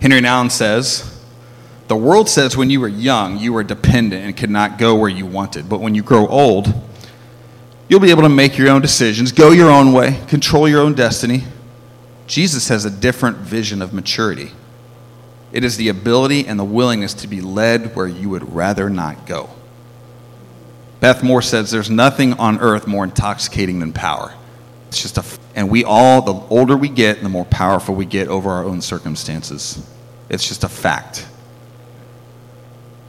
Henri 0.00 0.20
Nouwen 0.20 0.50
says, 0.50 1.20
The 1.86 1.94
world 1.94 2.28
says 2.28 2.56
when 2.56 2.68
you 2.68 2.80
were 2.80 2.88
young, 2.88 3.38
you 3.38 3.52
were 3.52 3.62
dependent 3.62 4.24
and 4.24 4.36
could 4.36 4.50
not 4.50 4.76
go 4.76 4.96
where 4.96 5.08
you 5.08 5.24
wanted. 5.24 5.68
But 5.68 5.80
when 5.80 5.94
you 5.94 6.02
grow 6.02 6.26
old, 6.26 6.74
you'll 7.88 8.00
be 8.00 8.10
able 8.10 8.22
to 8.22 8.28
make 8.28 8.58
your 8.58 8.70
own 8.70 8.82
decisions, 8.82 9.30
go 9.30 9.52
your 9.52 9.70
own 9.70 9.92
way, 9.92 10.20
control 10.26 10.68
your 10.68 10.80
own 10.80 10.94
destiny. 10.94 11.44
Jesus 12.26 12.68
has 12.68 12.84
a 12.84 12.90
different 12.90 13.38
vision 13.38 13.82
of 13.82 13.92
maturity. 13.92 14.52
It 15.52 15.64
is 15.64 15.76
the 15.76 15.88
ability 15.88 16.46
and 16.46 16.58
the 16.58 16.64
willingness 16.64 17.14
to 17.14 17.28
be 17.28 17.40
led 17.40 17.94
where 17.94 18.06
you 18.06 18.30
would 18.30 18.54
rather 18.54 18.88
not 18.88 19.26
go. 19.26 19.50
Beth 21.00 21.22
Moore 21.22 21.42
says, 21.42 21.70
There's 21.70 21.90
nothing 21.90 22.34
on 22.34 22.60
earth 22.60 22.86
more 22.86 23.04
intoxicating 23.04 23.80
than 23.80 23.92
power. 23.92 24.32
It's 24.88 25.02
just 25.02 25.18
a, 25.18 25.24
and 25.54 25.70
we 25.70 25.84
all, 25.84 26.22
the 26.22 26.32
older 26.32 26.76
we 26.76 26.88
get, 26.88 27.22
the 27.22 27.28
more 27.28 27.44
powerful 27.44 27.94
we 27.94 28.06
get 28.06 28.28
over 28.28 28.50
our 28.50 28.64
own 28.64 28.80
circumstances. 28.80 29.84
It's 30.28 30.46
just 30.46 30.64
a 30.64 30.68
fact. 30.68 31.26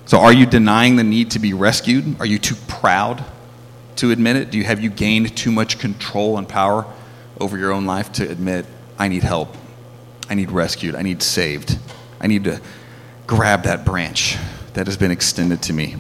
So, 0.06 0.20
are 0.20 0.34
you 0.34 0.46
denying 0.46 0.96
the 0.96 1.04
need 1.04 1.32
to 1.32 1.40
be 1.40 1.54
rescued? 1.54 2.20
Are 2.20 2.26
you 2.26 2.40
too 2.40 2.56
proud 2.68 3.24
to 3.98 4.12
admit 4.12 4.36
it? 4.36 4.52
Do 4.52 4.58
you 4.58 4.64
have 4.64 4.82
you 4.82 4.90
gained 4.90 5.36
too 5.38 5.52
much 5.52 5.80
control 5.80 6.38
and 6.38 6.48
power 6.48 6.86
over 7.40 7.58
your 7.58 7.72
own 7.72 7.86
life 7.86 8.12
to 8.14 8.30
admit, 8.30 8.66
I 8.98 9.08
need 9.08 9.24
help, 9.24 9.56
I 10.30 10.36
need 10.36 10.52
rescued, 10.52 10.96
I 10.96 11.02
need 11.02 11.22
saved, 11.22 11.78
I 12.20 12.28
need 12.28 12.44
to 12.46 12.62
grab 13.28 13.64
that 13.64 13.86
branch 13.86 14.38
that 14.74 14.88
has 14.88 14.98
been 14.98 15.12
extended 15.12 15.62
to 15.64 15.74
me? 15.74 15.96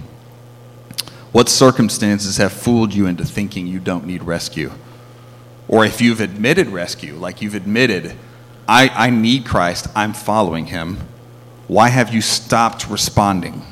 What 1.32 1.49
circumstances 1.49 2.38
have 2.38 2.53
fooled 2.53 2.93
you 2.93 3.08
into 3.08 3.25
thinking 3.25 3.65
you 3.65 3.79
don't 3.79 4.06
need 4.06 4.23
rescue? 4.23 4.71
Or 5.67 5.86
if 5.86 6.01
you've 6.01 6.21
admitted 6.21 6.67
rescue, 6.67 7.15
like 7.15 7.41
you've 7.41 7.56
admitted, 7.56 8.15
I, 8.67 8.89
I 8.89 9.10
need 9.10 9.45
Christ, 9.45 9.88
I'm 9.95 10.13
following 10.13 10.67
him, 10.67 10.97
why 11.67 11.89
have 11.89 12.13
you 12.13 12.21
stopped 12.21 12.88
responding? 12.89 13.63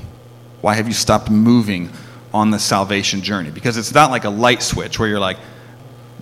Why 0.61 0.75
have 0.75 0.87
you 0.87 0.93
stopped 0.93 1.29
moving 1.29 1.91
on 2.33 2.49
the 2.49 2.59
salvation 2.59 3.21
journey? 3.21 3.51
Because 3.51 3.77
it's 3.77 3.93
not 3.93 4.09
like 4.09 4.23
a 4.23 4.29
light 4.29 4.63
switch 4.63 4.97
where 4.97 5.07
you're 5.07 5.19
like, 5.19 5.37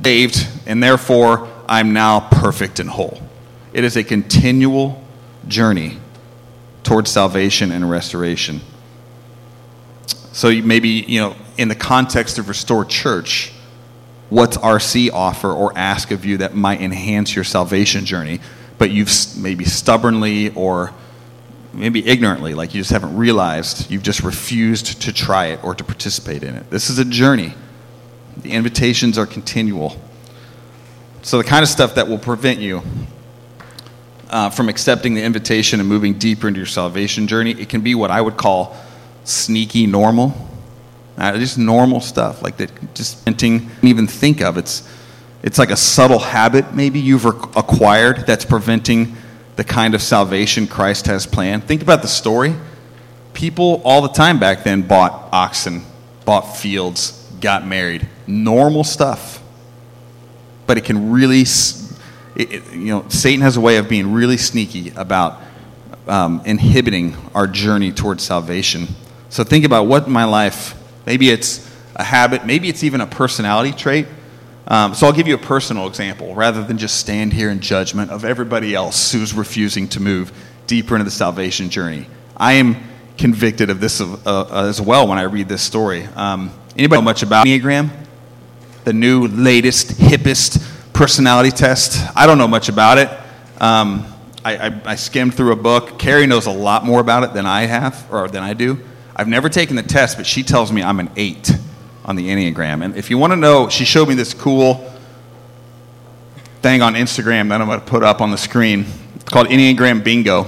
saved, 0.04 0.48
and 0.66 0.82
therefore 0.82 1.49
I'm 1.70 1.94
now 1.94 2.20
perfect 2.20 2.80
and 2.80 2.90
whole. 2.90 3.22
It 3.74 3.84
is 3.84 3.96
a 3.96 4.04
continual 4.04 5.02
journey 5.48 6.00
towards 6.84 7.12
salvation 7.12 7.72
and 7.72 7.88
restoration. 7.88 8.62
So 10.32 10.52
maybe, 10.52 10.90
you 10.90 11.20
know, 11.20 11.36
in 11.58 11.68
the 11.68 11.76
context 11.76 12.40
of 12.40 12.50
Restored 12.50 12.90
Church, 12.90 13.54
what's 14.30 14.58
RC 14.58 15.12
offer 15.12 15.52
or 15.52 15.78
ask 15.78 16.10
of 16.10 16.26
you 16.26 16.38
that 16.38 16.56
might 16.56 16.82
enhance 16.82 17.36
your 17.36 17.44
salvation 17.44 18.04
journey, 18.04 18.40
but 18.80 18.90
you've 18.90 19.12
maybe 19.38 19.66
stubbornly 19.66 20.50
or 20.56 20.92
maybe 21.72 22.08
ignorantly, 22.08 22.56
like 22.56 22.74
you 22.74 22.82
just 22.82 22.92
haven't 22.92 23.16
realized, 23.16 23.92
you've 23.92 24.02
just 24.02 24.24
refused 24.24 25.04
to 25.04 25.14
try 25.14 25.48
it 25.48 25.64
or 25.64 25.76
to 25.76 25.84
participate 25.84 26.42
in 26.42 26.56
it. 26.56 26.68
This 26.72 26.90
is 26.90 26.98
a 26.98 27.06
journey. 27.06 27.54
The 28.38 28.54
invitations 28.54 29.20
are 29.20 29.28
continual. 29.28 30.00
So, 31.22 31.38
the 31.38 31.44
kind 31.44 31.64
of 31.64 31.70
stuff 31.70 31.96
that 31.96 32.08
will 32.08 32.18
prevent 32.18 32.60
you 32.60 32.82
uh, 34.30 34.50
from 34.50 34.70
accepting 34.70 35.14
the 35.16 35.24
invitation 35.24 35.80
and 35.80 35.88
moving 35.88 36.18
deeper 36.18 36.48
into 36.48 36.60
your 36.60 36.68
salvation 36.68 37.28
journey, 37.28 37.52
it 37.52 37.70
can 37.70 37.82
be 37.82 37.96
what 37.96 38.12
I 38.12 38.22
would 38.22 38.38
call 38.38 38.76
sneaky 39.24 39.86
normal 39.86 40.50
uh, 41.20 41.38
just 41.38 41.58
normal 41.58 42.00
stuff 42.00 42.42
like 42.42 42.58
that. 42.58 42.72
Just 42.96 43.26
renting, 43.26 43.70
even 43.82 44.08
think 44.08 44.42
of 44.42 44.58
it's 44.58 44.88
it's 45.44 45.58
like 45.58 45.70
a 45.70 45.78
subtle 45.78 46.20
habit 46.20 46.74
maybe 46.74 47.00
you've 47.00 47.26
acquired 47.26 48.26
that's 48.26 48.44
preventing 48.44 49.16
the 49.56 49.64
kind 49.64 49.96
of 49.96 50.02
salvation 50.02 50.68
Christ 50.68 51.06
has 51.08 51.26
planned. 51.26 51.66
Think 51.66 51.82
about 51.82 52.02
the 52.02 52.08
story. 52.08 52.56
People 53.34 53.82
all 53.86 54.02
the 54.02 54.10
time 54.10 54.40
back 54.40 54.64
then 54.64 54.82
bought 54.82 55.30
oxen, 55.32 55.84
bought 56.26 56.58
fields, 56.58 57.26
got 57.42 57.68
married. 57.68 58.08
Normal 58.28 58.84
stuff. 58.84 59.39
But 60.70 60.78
it 60.78 60.86
can 60.86 61.12
really, 61.12 61.42
it, 61.42 62.54
it, 62.54 62.74
you 62.74 62.94
know, 62.94 63.10
Satan 63.10 63.42
has 63.42 63.58
a 63.58 63.62
way 63.62 63.78
of 63.78 63.90
being 63.90 64.14
really 64.14 64.38
sneaky 64.38 64.94
about 64.96 65.42
um, 66.08 66.44
inhibiting 66.46 67.18
our 67.34 67.48
journey 67.48 67.92
towards 67.92 68.22
salvation. 68.24 68.88
So 69.30 69.44
think 69.44 69.66
about 69.66 69.88
what 69.88 70.06
in 70.06 70.14
my 70.14 70.26
life 70.26 70.76
Maybe 71.10 71.32
it's 71.32 71.68
a 71.96 72.04
habit, 72.04 72.46
maybe 72.46 72.70
it's 72.70 72.84
even 72.84 73.02
a 73.02 73.08
personality 73.08 73.72
trait. 73.72 74.06
Um, 74.68 74.94
so 74.94 75.08
I'll 75.08 75.14
give 75.14 75.28
you 75.28 75.34
a 75.34 75.40
personal 75.40 75.88
example 75.88 76.36
rather 76.36 76.64
than 76.64 76.78
just 76.78 77.00
stand 77.00 77.34
here 77.34 77.50
in 77.50 77.62
judgment 77.62 78.12
of 78.12 78.24
everybody 78.24 78.76
else 78.76 79.12
who's 79.12 79.34
refusing 79.34 79.88
to 79.88 80.00
move 80.00 80.32
deeper 80.68 80.94
into 80.94 81.06
the 81.06 81.10
salvation 81.10 81.72
journey. 81.72 82.06
I 82.38 82.54
am 82.54 82.76
convicted 83.18 83.72
of 83.72 83.80
this 83.80 84.00
uh, 84.02 84.68
as 84.68 84.80
well 84.80 85.08
when 85.08 85.18
I 85.18 85.24
read 85.24 85.50
this 85.50 85.64
story. 85.64 86.04
Um, 86.16 86.52
Anybody 86.78 87.02
know 87.02 87.06
much 87.06 87.24
about 87.24 87.48
Enneagram? 87.48 87.90
The 88.84 88.94
new, 88.94 89.28
latest, 89.28 89.98
hippest 89.98 90.66
personality 90.94 91.52
test. 91.52 92.06
I 92.16 92.26
don't 92.26 92.38
know 92.38 92.48
much 92.48 92.70
about 92.70 92.98
it. 92.98 93.10
Um, 93.62 94.06
I, 94.44 94.68
I, 94.68 94.82
I 94.86 94.96
skimmed 94.96 95.36
through 95.36 95.52
a 95.52 95.56
book. 95.56 96.00
Carrie 96.00 96.28
knows 96.28 96.46
a 96.46 96.52
lot 96.52 96.86
more 96.86 97.00
about 97.00 97.24
it 97.24 97.34
than 97.34 97.46
I 97.46 97.62
have, 97.62 98.08
or 98.12 98.28
than 98.28 98.44
I 98.44 98.54
do. 98.54 98.80
I've 99.16 99.28
never 99.28 99.50
taken 99.50 99.76
the 99.76 99.84
test, 99.84 100.18
but 100.18 100.26
she 100.26 100.44
tells 100.44 100.72
me 100.72 100.82
I'm 100.82 101.00
an 101.00 101.10
eight 101.18 101.52
on 102.06 102.16
the 102.16 102.30
Enneagram. 102.30 102.84
And 102.84 102.96
if 102.96 103.10
you 103.10 103.18
want 103.18 103.34
to 103.34 103.38
know, 103.38 103.70
she 103.70 103.86
showed 103.86 104.08
me 104.08 104.16
this 104.16 104.34
cool 104.34 104.92
thing 106.62 106.82
on 106.82 106.94
Instagram 106.94 107.50
that 107.50 107.62
I'm 107.62 107.68
going 107.68 107.80
to 107.80 107.86
put 107.86 108.04
up 108.04 108.22
on 108.22 108.32
the 108.32 108.38
screen. 108.38 108.86
It's 109.16 109.26
called 109.26 109.48
Enneagram 109.48 110.04
Bingo. 110.04 110.48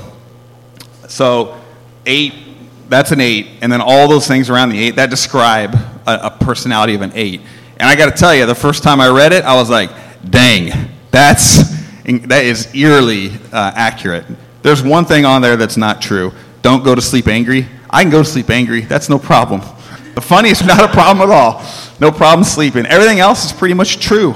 So, 1.08 1.62
eight, 2.06 2.34
that's 2.90 3.12
an 3.12 3.20
eight. 3.20 3.48
And 3.62 3.72
then 3.72 3.82
all 3.82 4.08
those 4.08 4.28
things 4.28 4.50
around 4.50 4.70
the 4.70 4.80
eight 4.80 4.96
that 4.96 5.10
describe 5.10 5.76
a, 6.08 6.20
a 6.24 6.38
personality 6.40 6.96
of 6.96 7.02
an 7.02 7.12
eight. 7.14 7.42
And 7.82 7.90
I 7.90 7.96
got 7.96 8.12
to 8.12 8.16
tell 8.16 8.36
you, 8.36 8.46
the 8.46 8.54
first 8.54 8.84
time 8.84 9.02
I 9.02 9.10
read 9.10 9.34
it, 9.34 9.44
I 9.44 9.56
was 9.56 9.68
like, 9.68 9.90
dang, 10.30 10.92
that's, 11.10 11.72
that 12.04 12.46
is 12.46 12.72
eerily 12.76 13.32
uh, 13.52 13.72
accurate. 13.74 14.24
There's 14.62 14.84
one 14.84 15.06
thing 15.06 15.26
on 15.26 15.42
there 15.42 15.58
that's 15.58 15.78
not 15.78 16.00
true. 16.00 16.32
Don't 16.62 16.84
go 16.84 16.94
to 16.94 17.02
sleep 17.02 17.28
angry. 17.28 17.66
I 17.90 18.04
can 18.04 18.12
go 18.12 18.22
to 18.22 18.30
sleep 18.30 18.52
angry. 18.52 18.82
That's 18.82 19.10
no 19.10 19.18
problem. 19.18 19.62
The 20.14 20.22
funniest, 20.22 20.64
not 20.68 20.88
a 20.88 20.90
problem 20.90 21.28
at 21.28 21.34
all. 21.34 21.66
No 22.00 22.12
problem 22.12 22.44
sleeping. 22.44 22.86
Everything 22.86 23.20
else 23.20 23.46
is 23.46 23.52
pretty 23.52 23.74
much 23.74 23.98
true. 24.00 24.36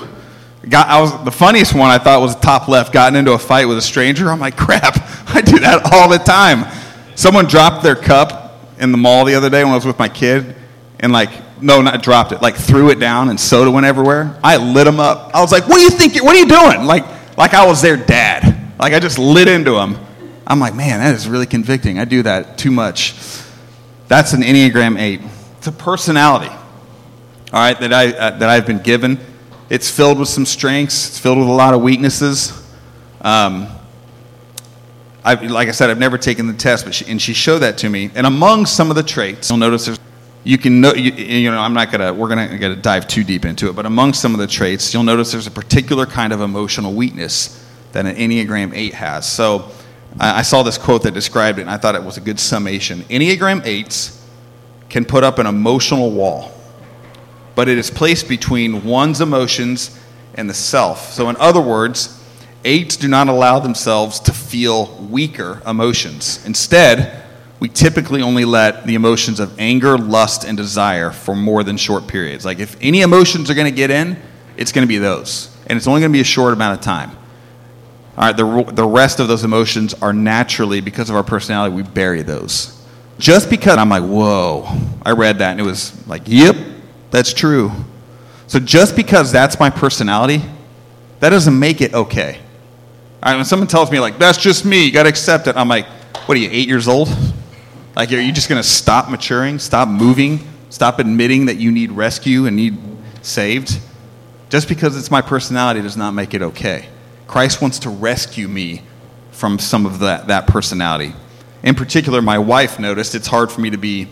Got, 0.67 0.88
I 0.88 0.99
was, 0.99 1.23
the 1.23 1.31
funniest 1.31 1.75
one 1.75 1.91
I 1.91 1.99
thought 1.99 2.21
was 2.21 2.36
top 2.38 2.67
left, 2.67 2.93
gotten 2.93 3.15
into 3.15 3.34
a 3.34 3.38
fight 3.38 3.65
with 3.65 3.77
a 3.77 3.84
stranger. 3.84 4.31
I'm 4.31 4.39
like, 4.39 4.58
crap, 4.58 4.95
I 5.27 5.41
do 5.41 5.60
that 5.60 5.93
all 5.93 6.10
the 6.10 6.17
time. 6.17 6.65
Someone 7.13 7.45
dropped 7.45 7.84
their 7.84 7.95
cup 7.95 8.60
in 8.79 8.91
the 8.91 8.97
mall 8.97 9.23
the 9.23 9.36
other 9.36 9.51
day 9.51 9.63
when 9.63 9.73
I 9.73 9.75
was 9.75 9.86
with 9.86 9.99
my 9.99 10.10
kid, 10.10 10.55
and 10.99 11.13
like, 11.13 11.29
no, 11.62 11.82
not 11.82 12.04
dropped 12.04 12.32
it, 12.32 12.41
like 12.41 12.56
threw 12.56 12.89
it 12.89 13.00
down 13.00 13.30
and 13.30 13.39
soda 13.39 13.72
went 13.72 13.86
everywhere. 13.86 14.38
I 14.44 14.58
lit 14.58 14.86
them 14.86 15.00
up. 15.00 15.32
I 15.34 15.41
was 15.41 15.52
like, 15.52 15.68
what 15.68 15.76
do 15.78 15.82
you 15.82 15.89
think? 15.89 16.15
What 16.24 16.36
are 16.36 16.39
you 16.39 16.48
doing? 16.48 16.86
Like, 16.86 17.06
like 17.38 17.54
I 17.54 17.65
was 17.65 17.82
their 17.82 17.98
dad. 17.98 18.74
Like 18.80 18.94
I 18.94 19.00
just 19.00 19.18
lit 19.18 19.48
into 19.48 19.72
them. 19.72 19.98
I'm 20.48 20.60
like, 20.60 20.76
man, 20.76 21.00
that 21.00 21.15
is 21.15 21.28
really 21.28 21.46
convicting. 21.46 21.98
I 21.98 22.06
do 22.06 22.24
that 22.24 22.58
too 22.58 22.72
much. 22.72 23.15
That's 24.08 24.34
an 24.34 24.41
Enneagram 24.41 25.00
8. 25.00 25.22
It's 25.58 25.68
a 25.68 25.72
personality, 25.72 26.50
all 26.52 26.60
right, 27.54 27.80
that, 27.80 27.91
I, 27.91 28.10
uh, 28.12 28.38
that 28.38 28.50
I've 28.50 28.68
been 28.68 28.80
given. 28.80 29.20
It's 29.70 29.89
filled 29.89 30.20
with 30.20 30.30
some 30.30 30.46
strengths, 30.46 31.08
it's 31.08 31.20
filled 31.20 31.39
with 31.39 31.48
a 31.48 31.52
lot 31.52 31.74
of 31.74 31.82
weaknesses. 31.82 32.52
Um, 33.22 33.68
I've, 35.24 35.41
like 35.50 35.68
I 35.68 35.72
said, 35.72 35.89
I've 35.89 35.98
never 35.98 36.20
taken 36.20 36.46
the 36.46 36.54
test, 36.54 36.86
but 36.86 36.94
she, 36.94 37.06
and 37.08 37.20
she 37.20 37.34
showed 37.34 37.60
that 37.60 37.80
to 37.80 37.89
me. 37.89 38.12
And 38.13 38.28
among 38.28 38.68
some 38.68 38.91
of 38.91 38.96
the 38.96 39.02
traits, 39.02 39.50
you'll 39.50 39.58
notice 39.58 39.86
there's 39.86 40.00
you 40.45 40.60
can 40.60 40.79
know, 40.79 40.93
you, 40.93 41.12
you, 41.12 41.51
know, 41.51 41.60
I'm 41.60 41.73
not 41.73 41.91
gonna, 41.91 42.13
we're 42.13 42.29
gonna, 42.29 42.58
gonna 42.60 42.75
dive 42.75 43.08
too 43.08 43.23
deep 43.23 43.45
into 43.45 43.67
it, 43.67 43.75
but 43.75 43.88
among 43.88 44.13
some 44.13 44.34
of 44.34 44.39
the 44.39 44.45
traits, 44.45 44.93
you'll 44.93 45.03
notice 45.03 45.31
there's 45.31 45.47
a 45.47 45.51
particular 45.51 46.05
kind 46.05 46.31
of 46.31 46.39
emotional 46.39 46.93
weakness 46.93 47.67
that 47.93 48.05
an 48.05 48.15
Enneagram 48.15 48.71
8 48.73 48.93
has. 48.93 49.29
So 49.29 49.71
I, 50.19 50.39
I 50.39 50.41
saw 50.43 50.62
this 50.62 50.77
quote 50.77 51.01
that 51.03 51.15
described 51.15 51.58
it, 51.58 51.63
and 51.63 51.71
I 51.71 51.77
thought 51.77 51.95
it 51.95 52.03
was 52.03 52.17
a 52.17 52.21
good 52.21 52.39
summation. 52.39 53.01
Enneagram 53.03 53.62
8s 53.62 54.21
can 54.88 55.03
put 55.03 55.23
up 55.23 55.39
an 55.39 55.47
emotional 55.47 56.12
wall, 56.12 56.51
but 57.55 57.67
it 57.67 57.79
is 57.79 57.89
placed 57.89 58.29
between 58.29 58.84
one's 58.86 59.21
emotions 59.21 59.99
and 60.36 60.47
the 60.47 60.53
self. 60.53 61.12
So, 61.12 61.27
in 61.29 61.38
other 61.38 61.62
words, 61.62 62.23
eights 62.63 62.97
do 62.97 63.08
not 63.08 63.29
allow 63.29 63.58
themselves 63.58 64.19
to 64.19 64.31
feel 64.31 64.95
weaker 65.10 65.63
emotions. 65.65 66.45
Instead, 66.45 67.24
we 67.60 67.70
typically 67.70 68.22
only 68.22 68.46
let 68.46 68.86
the 68.86 68.96
emotions 68.96 69.39
of 69.39 69.58
anger, 69.60 69.98
lust, 69.98 70.44
and 70.44 70.58
desire 70.58 71.12
for 71.12 71.36
more 71.36 71.63
than 71.63 71.78
short 71.78 72.08
periods. 72.08 72.46
Like, 72.46 72.60
if 72.60 72.76
any 72.82 73.02
emotions 73.02 73.50
are 73.50 73.54
going 73.54 73.72
to 73.72 73.76
get 73.76 73.91
in, 73.91 74.18
it's 74.58 74.72
going 74.72 74.86
to 74.86 74.89
be 74.89 74.98
those. 74.98 75.56
And 75.68 75.78
it's 75.78 75.88
only 75.88 76.02
going 76.02 76.12
to 76.12 76.15
be 76.15 76.22
a 76.22 76.26
short 76.26 76.54
amount 76.54 76.78
of 76.78 76.84
time. 76.84 77.12
All 78.18 78.26
right, 78.26 78.36
the, 78.36 78.72
the 78.72 78.86
rest 78.86 79.20
of 79.20 79.28
those 79.28 79.44
emotions 79.44 79.94
are 79.96 80.13
naturally, 80.13 80.82
because 80.82 81.10
of 81.10 81.15
our 81.15 81.24
personality, 81.24 81.76
we 81.76 81.84
bury 81.84 82.22
those. 82.22 82.72
Just 83.18 83.50
because 83.50 83.78
I'm 83.78 83.89
like, 83.89 84.04
whoa, 84.04 84.68
I 85.06 85.12
read 85.12 85.39
that 85.39 85.52
and 85.52 85.60
it 85.60 85.63
was 85.63 86.06
like, 86.08 86.24
yep, 86.26 86.56
that's 87.12 87.34
true. 87.34 87.72
So 88.48 88.60
just 88.60 88.96
because 88.96 89.32
that's 89.32 89.60
my 89.60 89.70
personality, 89.70 90.41
that 91.20 91.30
doesn't 91.30 91.58
make 91.58 91.82
it 91.82 91.94
okay. 91.94 92.39
All 93.24 93.32
right, 93.32 93.36
when 93.38 93.46
someone 93.46 93.68
tells 93.68 93.91
me, 93.91 94.00
like, 94.00 94.18
that's 94.18 94.38
just 94.38 94.65
me, 94.65 94.86
you 94.86 94.91
got 94.91 95.04
to 95.04 95.10
accept 95.10 95.48
it, 95.48 95.56
I'm 95.56 95.68
like, 95.68 95.88
what 96.26 96.38
are 96.38 96.41
you, 96.41 96.50
eight 96.52 96.68
years 96.68 96.88
old? 96.88 97.10
Like, 97.95 98.12
are 98.12 98.19
you 98.19 98.34
just 98.34 98.49
going 98.49 98.62
to 98.62 98.67
stop 98.67 99.10
maturing, 99.10 99.58
stop 99.58 99.88
moving, 99.88 100.45
stop 100.69 100.99
admitting 100.99 101.45
that 101.45 101.55
you 101.55 101.71
need 101.71 101.91
rescue 101.91 102.45
and 102.45 102.55
need 102.55 102.77
saved? 103.21 103.79
Just 104.49 104.67
because 104.67 104.97
it's 104.97 105.10
my 105.10 105.21
personality 105.21 105.81
does 105.81 105.95
not 105.95 106.12
make 106.12 106.34
it 106.34 106.41
okay. 106.41 106.89
Christ 107.25 107.62
wants 107.62 107.79
to 107.79 107.89
rescue 107.89 108.47
me 108.49 108.81
from 109.31 109.60
some 109.60 109.86
of 109.86 109.99
that, 109.99 110.27
that 110.27 110.45
personality. 110.47 111.13
In 111.63 111.73
particular, 111.73 112.21
my 112.21 112.38
wife 112.38 112.79
noticed 112.79 113.15
it's 113.15 113.27
hard 113.27 113.51
for 113.51 113.62
me 113.62 113.69
to 113.69 113.77
be 113.77 114.08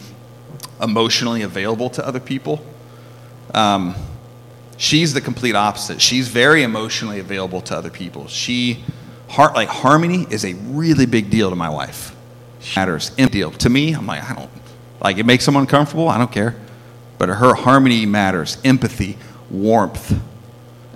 emotionally 0.81 1.41
available 1.41 1.89
to 1.91 2.07
other 2.07 2.19
people. 2.21 2.65
Um, 3.53 3.95
she's 4.77 5.13
the 5.13 5.21
complete 5.21 5.55
opposite. 5.55 6.01
She's 6.01 6.29
very 6.29 6.63
emotionally 6.63 7.19
available 7.19 7.61
to 7.61 7.75
other 7.75 7.89
people. 7.89 8.27
She, 8.27 8.83
heart, 9.27 9.53
like 9.53 9.67
harmony, 9.67 10.25
is 10.29 10.45
a 10.45 10.53
really 10.53 11.05
big 11.05 11.29
deal 11.29 11.49
to 11.49 11.55
my 11.55 11.69
wife 11.69 12.15
matters. 12.75 13.09
Deal. 13.09 13.51
To 13.51 13.69
me, 13.69 13.93
I'm 13.93 14.05
like, 14.05 14.23
I 14.29 14.35
don't, 14.35 14.49
like 15.01 15.17
it 15.17 15.25
makes 15.25 15.43
someone 15.43 15.63
uncomfortable, 15.63 16.09
I 16.09 16.17
don't 16.17 16.31
care. 16.31 16.55
But 17.17 17.29
her 17.29 17.53
harmony 17.53 18.05
matters, 18.05 18.57
empathy, 18.63 19.17
warmth. 19.49 20.19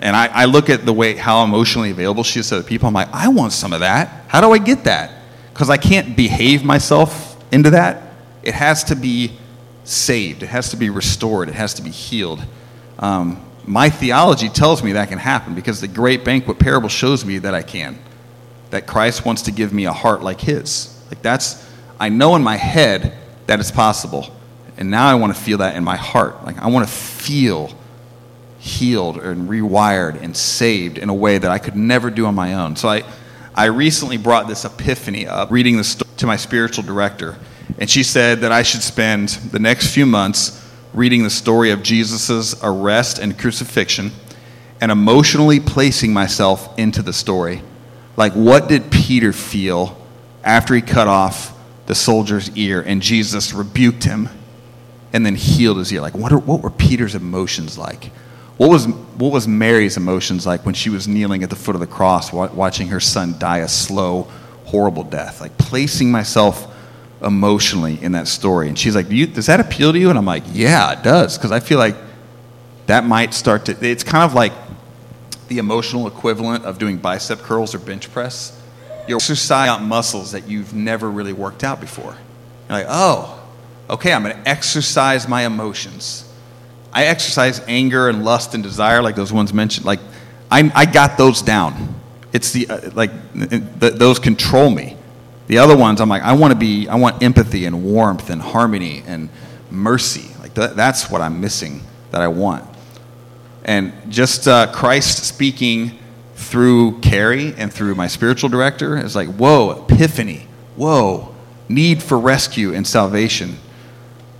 And 0.00 0.14
I, 0.14 0.26
I 0.26 0.44
look 0.44 0.70
at 0.70 0.86
the 0.86 0.92
way, 0.92 1.14
how 1.14 1.42
emotionally 1.44 1.90
available 1.90 2.22
she 2.22 2.40
is 2.40 2.48
to 2.50 2.56
other 2.56 2.68
people. 2.68 2.88
I'm 2.88 2.94
like, 2.94 3.12
I 3.12 3.28
want 3.28 3.52
some 3.52 3.72
of 3.72 3.80
that. 3.80 4.24
How 4.28 4.40
do 4.40 4.52
I 4.52 4.58
get 4.58 4.84
that? 4.84 5.12
Because 5.52 5.70
I 5.70 5.76
can't 5.76 6.16
behave 6.16 6.64
myself 6.64 7.36
into 7.52 7.70
that. 7.70 8.12
It 8.42 8.54
has 8.54 8.84
to 8.84 8.96
be 8.96 9.32
saved, 9.84 10.42
it 10.42 10.48
has 10.48 10.70
to 10.70 10.76
be 10.76 10.90
restored, 10.90 11.48
it 11.48 11.54
has 11.54 11.74
to 11.74 11.82
be 11.82 11.90
healed. 11.90 12.44
Um, 12.98 13.44
my 13.64 13.90
theology 13.90 14.48
tells 14.48 14.82
me 14.82 14.92
that 14.92 15.08
can 15.08 15.18
happen 15.18 15.54
because 15.54 15.80
the 15.80 15.88
great 15.88 16.24
banquet 16.24 16.58
parable 16.58 16.88
shows 16.88 17.24
me 17.24 17.38
that 17.38 17.54
I 17.54 17.62
can. 17.62 17.98
That 18.70 18.86
Christ 18.86 19.24
wants 19.24 19.42
to 19.42 19.52
give 19.52 19.72
me 19.72 19.86
a 19.86 19.92
heart 19.92 20.22
like 20.22 20.40
his. 20.40 20.97
Like 21.08 21.22
that's, 21.22 21.66
I 21.98 22.08
know 22.08 22.36
in 22.36 22.42
my 22.42 22.56
head 22.56 23.16
that 23.46 23.60
it's 23.60 23.70
possible. 23.70 24.34
And 24.76 24.90
now 24.90 25.08
I 25.08 25.14
want 25.14 25.34
to 25.34 25.42
feel 25.42 25.58
that 25.58 25.76
in 25.76 25.84
my 25.84 25.96
heart. 25.96 26.44
Like 26.44 26.58
I 26.58 26.68
want 26.68 26.86
to 26.86 26.92
feel 26.92 27.72
healed 28.58 29.18
and 29.18 29.48
rewired 29.48 30.20
and 30.22 30.36
saved 30.36 30.98
in 30.98 31.08
a 31.08 31.14
way 31.14 31.38
that 31.38 31.50
I 31.50 31.58
could 31.58 31.76
never 31.76 32.10
do 32.10 32.26
on 32.26 32.34
my 32.34 32.54
own. 32.54 32.76
So 32.76 32.88
I, 32.88 33.04
I 33.54 33.66
recently 33.66 34.16
brought 34.16 34.46
this 34.46 34.64
epiphany 34.64 35.26
up, 35.26 35.50
reading 35.50 35.76
this 35.76 35.94
to 35.94 36.26
my 36.26 36.36
spiritual 36.36 36.84
director. 36.84 37.36
And 37.78 37.88
she 37.88 38.02
said 38.02 38.40
that 38.40 38.52
I 38.52 38.62
should 38.62 38.82
spend 38.82 39.28
the 39.28 39.58
next 39.58 39.92
few 39.94 40.06
months 40.06 40.64
reading 40.92 41.22
the 41.22 41.30
story 41.30 41.70
of 41.70 41.82
Jesus' 41.82 42.54
arrest 42.62 43.18
and 43.18 43.38
crucifixion 43.38 44.12
and 44.80 44.92
emotionally 44.92 45.60
placing 45.60 46.12
myself 46.12 46.76
into 46.78 47.02
the 47.02 47.12
story. 47.12 47.62
Like, 48.16 48.32
what 48.32 48.68
did 48.68 48.90
Peter 48.90 49.32
feel 49.32 49.97
after 50.48 50.74
he 50.74 50.80
cut 50.80 51.06
off 51.06 51.54
the 51.86 51.94
soldier's 51.94 52.50
ear 52.56 52.80
and 52.80 53.02
Jesus 53.02 53.52
rebuked 53.52 54.02
him 54.02 54.30
and 55.12 55.24
then 55.24 55.34
healed 55.34 55.76
his 55.76 55.92
ear. 55.92 56.00
Like, 56.00 56.14
what, 56.14 56.32
are, 56.32 56.38
what 56.38 56.62
were 56.62 56.70
Peter's 56.70 57.14
emotions 57.14 57.76
like? 57.76 58.06
What 58.56 58.70
was, 58.70 58.86
what 58.86 59.30
was 59.30 59.46
Mary's 59.46 59.98
emotions 59.98 60.46
like 60.46 60.64
when 60.64 60.74
she 60.74 60.88
was 60.88 61.06
kneeling 61.06 61.42
at 61.42 61.50
the 61.50 61.56
foot 61.56 61.76
of 61.76 61.80
the 61.80 61.86
cross, 61.86 62.32
watching 62.32 62.88
her 62.88 62.98
son 62.98 63.38
die 63.38 63.58
a 63.58 63.68
slow, 63.68 64.22
horrible 64.64 65.04
death? 65.04 65.42
Like, 65.42 65.56
placing 65.58 66.10
myself 66.10 66.74
emotionally 67.22 68.02
in 68.02 68.12
that 68.12 68.26
story. 68.26 68.68
And 68.68 68.78
she's 68.78 68.94
like, 68.94 69.08
Do 69.08 69.26
Does 69.26 69.46
that 69.46 69.60
appeal 69.60 69.92
to 69.92 69.98
you? 69.98 70.08
And 70.08 70.18
I'm 70.18 70.24
like, 70.24 70.44
Yeah, 70.46 70.98
it 70.98 71.02
does. 71.02 71.36
Because 71.36 71.52
I 71.52 71.60
feel 71.60 71.78
like 71.78 71.96
that 72.86 73.04
might 73.04 73.34
start 73.34 73.66
to, 73.66 73.76
it's 73.86 74.02
kind 74.02 74.24
of 74.24 74.34
like 74.34 74.52
the 75.48 75.58
emotional 75.58 76.06
equivalent 76.06 76.64
of 76.64 76.78
doing 76.78 76.96
bicep 76.96 77.40
curls 77.40 77.74
or 77.74 77.78
bench 77.78 78.10
press 78.10 78.58
you 79.08 79.16
exercise 79.16 79.68
out 79.68 79.82
muscles 79.82 80.32
that 80.32 80.48
you've 80.48 80.74
never 80.74 81.10
really 81.10 81.32
worked 81.32 81.64
out 81.64 81.80
before. 81.80 82.16
You're 82.68 82.78
like, 82.78 82.86
oh, 82.88 83.42
okay, 83.90 84.12
I'm 84.12 84.22
going 84.22 84.36
to 84.36 84.48
exercise 84.48 85.28
my 85.28 85.46
emotions. 85.46 86.30
I 86.92 87.06
exercise 87.06 87.60
anger 87.68 88.08
and 88.08 88.24
lust 88.24 88.54
and 88.54 88.62
desire, 88.62 89.02
like 89.02 89.16
those 89.16 89.32
ones 89.32 89.52
mentioned. 89.52 89.86
Like, 89.86 90.00
I, 90.50 90.70
I 90.74 90.86
got 90.86 91.18
those 91.18 91.42
down. 91.42 91.94
It's 92.32 92.52
the, 92.52 92.68
uh, 92.68 92.90
like, 92.94 93.10
the, 93.34 93.90
those 93.90 94.18
control 94.18 94.70
me. 94.70 94.96
The 95.46 95.58
other 95.58 95.76
ones, 95.76 96.00
I'm 96.00 96.08
like, 96.08 96.22
I 96.22 96.34
want 96.34 96.52
to 96.52 96.58
be, 96.58 96.88
I 96.88 96.96
want 96.96 97.22
empathy 97.22 97.64
and 97.64 97.82
warmth 97.82 98.28
and 98.30 98.40
harmony 98.40 99.02
and 99.06 99.30
mercy. 99.70 100.28
Like, 100.40 100.54
th- 100.54 100.72
that's 100.72 101.10
what 101.10 101.22
I'm 101.22 101.40
missing 101.40 101.82
that 102.10 102.20
I 102.20 102.28
want. 102.28 102.64
And 103.64 103.92
just 104.08 104.46
uh, 104.46 104.70
Christ 104.72 105.24
speaking 105.24 105.98
through 106.38 107.00
Carrie 107.00 107.52
and 107.56 107.72
through 107.72 107.96
my 107.96 108.06
spiritual 108.06 108.48
director 108.48 108.96
is 108.96 109.16
like, 109.16 109.28
whoa, 109.28 109.84
epiphany, 109.84 110.46
whoa, 110.76 111.34
need 111.68 112.00
for 112.00 112.16
rescue 112.16 112.72
and 112.72 112.86
salvation. 112.86 113.58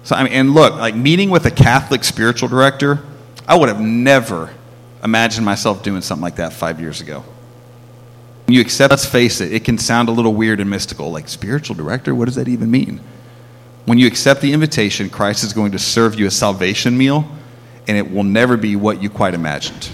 So, 0.05 0.15
I 0.15 0.23
mean, 0.23 0.33
and 0.33 0.55
look, 0.55 0.75
like 0.75 0.95
meeting 0.95 1.29
with 1.29 1.45
a 1.45 1.51
Catholic 1.51 2.05
spiritual 2.05 2.49
director, 2.49 3.01
I 3.49 3.57
would 3.57 3.69
have 3.69 3.81
never 3.81 4.51
imagined 5.03 5.45
myself 5.45 5.83
doing 5.83 6.01
something 6.01 6.23
like 6.23 6.37
that 6.37 6.53
five 6.53 6.81
years 6.81 7.01
ago. 7.01 7.25
You 8.47 8.61
accept, 8.61 8.93
let's 8.93 9.05
face 9.05 9.41
it, 9.41 9.53
it 9.53 9.65
can 9.65 9.77
sound 9.77 10.09
a 10.09 10.13
little 10.13 10.35
weird 10.35 10.61
and 10.61 10.71
mystical. 10.71 11.11
Like, 11.11 11.29
spiritual 11.29 11.75
director, 11.75 12.15
what 12.15 12.27
does 12.27 12.37
that 12.37 12.47
even 12.47 12.71
mean? 12.71 13.01
When 13.87 13.99
you 13.99 14.07
accept 14.07 14.41
the 14.41 14.53
invitation, 14.53 15.11
Christ 15.11 15.43
is 15.43 15.53
going 15.53 15.73
to 15.73 15.79
serve 15.81 16.19
you 16.19 16.27
a 16.27 16.31
salvation 16.31 16.97
meal, 16.97 17.29
and 17.89 17.99
it 17.99 18.09
will 18.09 18.25
never 18.25 18.57
be 18.57 18.77
what 18.77 19.03
you 19.03 19.11
quite 19.11 19.35
imagined. 19.35 19.91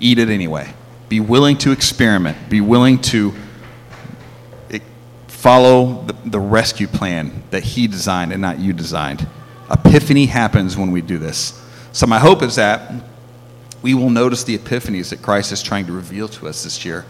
Eat 0.00 0.18
it 0.18 0.30
anyway. 0.30 0.72
Be 1.10 1.20
willing 1.20 1.58
to 1.58 1.72
experiment, 1.72 2.48
be 2.48 2.62
willing 2.62 3.02
to 3.02 3.34
follow 5.26 6.02
the, 6.02 6.12
the 6.24 6.38
rescue 6.38 6.86
plan 6.86 7.42
that 7.50 7.64
He 7.64 7.86
designed 7.86 8.32
and 8.32 8.40
not 8.40 8.58
you 8.58 8.72
designed. 8.72 9.26
Epiphany 9.70 10.26
happens 10.26 10.76
when 10.76 10.92
we 10.92 11.00
do 11.00 11.18
this. 11.18 11.60
So, 11.92 12.06
my 12.06 12.18
hope 12.18 12.42
is 12.42 12.54
that 12.56 12.92
we 13.82 13.94
will 13.94 14.10
notice 14.10 14.44
the 14.44 14.56
epiphanies 14.56 15.10
that 15.10 15.20
Christ 15.20 15.50
is 15.50 15.62
trying 15.62 15.86
to 15.86 15.92
reveal 15.92 16.28
to 16.28 16.46
us 16.46 16.62
this 16.64 16.84
year. 16.84 17.04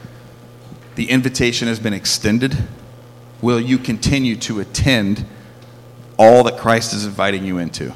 The 0.95 1.11
invitation 1.11 1.69
has 1.69 1.79
been 1.79 1.93
extended. 1.93 2.57
Will 3.43 3.61
you 3.61 3.77
continue 3.77 4.37
to 4.37 4.61
attend 4.61 5.27
all 6.17 6.43
that 6.45 6.59
Christ 6.59 6.95
is 6.95 7.05
inviting 7.05 7.45
you 7.45 7.59
into? 7.59 7.93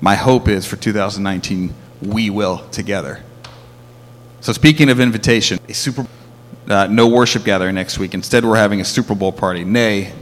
My 0.00 0.14
hope 0.14 0.48
is 0.48 0.64
for 0.64 0.76
2019, 0.76 1.74
we 2.00 2.30
will 2.30 2.66
together. 2.70 3.22
So, 4.40 4.52
speaking 4.52 4.88
of 4.88 5.00
invitation, 5.00 5.58
a 5.68 5.74
Super 5.74 6.06
uh, 6.68 6.86
no 6.86 7.08
worship 7.08 7.44
gathering 7.44 7.74
next 7.74 7.98
week. 7.98 8.14
Instead, 8.14 8.44
we're 8.44 8.56
having 8.56 8.80
a 8.80 8.84
Super 8.84 9.14
Bowl 9.14 9.32
party. 9.32 9.64
Nay, 9.64 10.12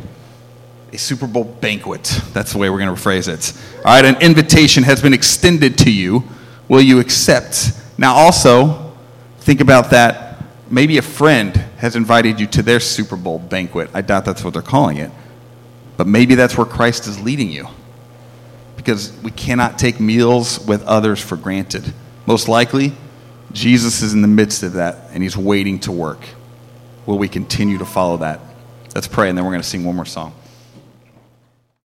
a 0.92 0.98
Super 0.98 1.26
Bowl 1.26 1.44
banquet. 1.44 2.04
That's 2.32 2.52
the 2.52 2.58
way 2.58 2.70
we're 2.70 2.78
going 2.78 2.94
to 2.94 3.00
phrase 3.00 3.28
it. 3.28 3.52
All 3.78 3.84
right, 3.84 4.04
an 4.04 4.20
invitation 4.22 4.84
has 4.84 5.02
been 5.02 5.12
extended 5.12 5.78
to 5.78 5.92
you. 5.92 6.24
Will 6.68 6.80
you 6.80 7.00
accept? 7.00 7.72
Now, 7.98 8.14
also, 8.14 8.94
think 9.40 9.60
about 9.60 9.90
that. 9.90 10.44
Maybe 10.70 10.98
a 10.98 11.02
friend 11.02 11.56
has 11.78 11.96
invited 11.96 12.40
you 12.40 12.46
to 12.48 12.62
their 12.62 12.80
Super 12.80 13.16
Bowl 13.16 13.38
banquet. 13.38 13.90
I 13.92 14.02
doubt 14.02 14.24
that's 14.24 14.44
what 14.44 14.52
they're 14.52 14.62
calling 14.62 14.98
it. 14.98 15.10
But 15.96 16.06
maybe 16.06 16.34
that's 16.34 16.56
where 16.56 16.66
Christ 16.66 17.06
is 17.06 17.20
leading 17.20 17.50
you. 17.50 17.68
Because 18.76 19.12
we 19.22 19.30
cannot 19.30 19.78
take 19.78 19.98
meals 19.98 20.64
with 20.66 20.84
others 20.84 21.20
for 21.20 21.36
granted. 21.36 21.92
Most 22.26 22.48
likely, 22.48 22.92
Jesus 23.56 24.02
is 24.02 24.12
in 24.12 24.20
the 24.20 24.28
midst 24.28 24.62
of 24.62 24.74
that, 24.74 25.08
and 25.12 25.22
he's 25.22 25.34
waiting 25.34 25.78
to 25.80 25.90
work. 25.90 26.20
Will 27.06 27.16
we 27.16 27.26
continue 27.26 27.78
to 27.78 27.86
follow 27.86 28.18
that? 28.18 28.40
Let's 28.94 29.08
pray, 29.08 29.30
and 29.30 29.38
then 29.38 29.46
we're 29.46 29.52
going 29.52 29.62
to 29.62 29.68
sing 29.68 29.82
one 29.82 29.96
more 29.96 30.04
song. 30.04 30.34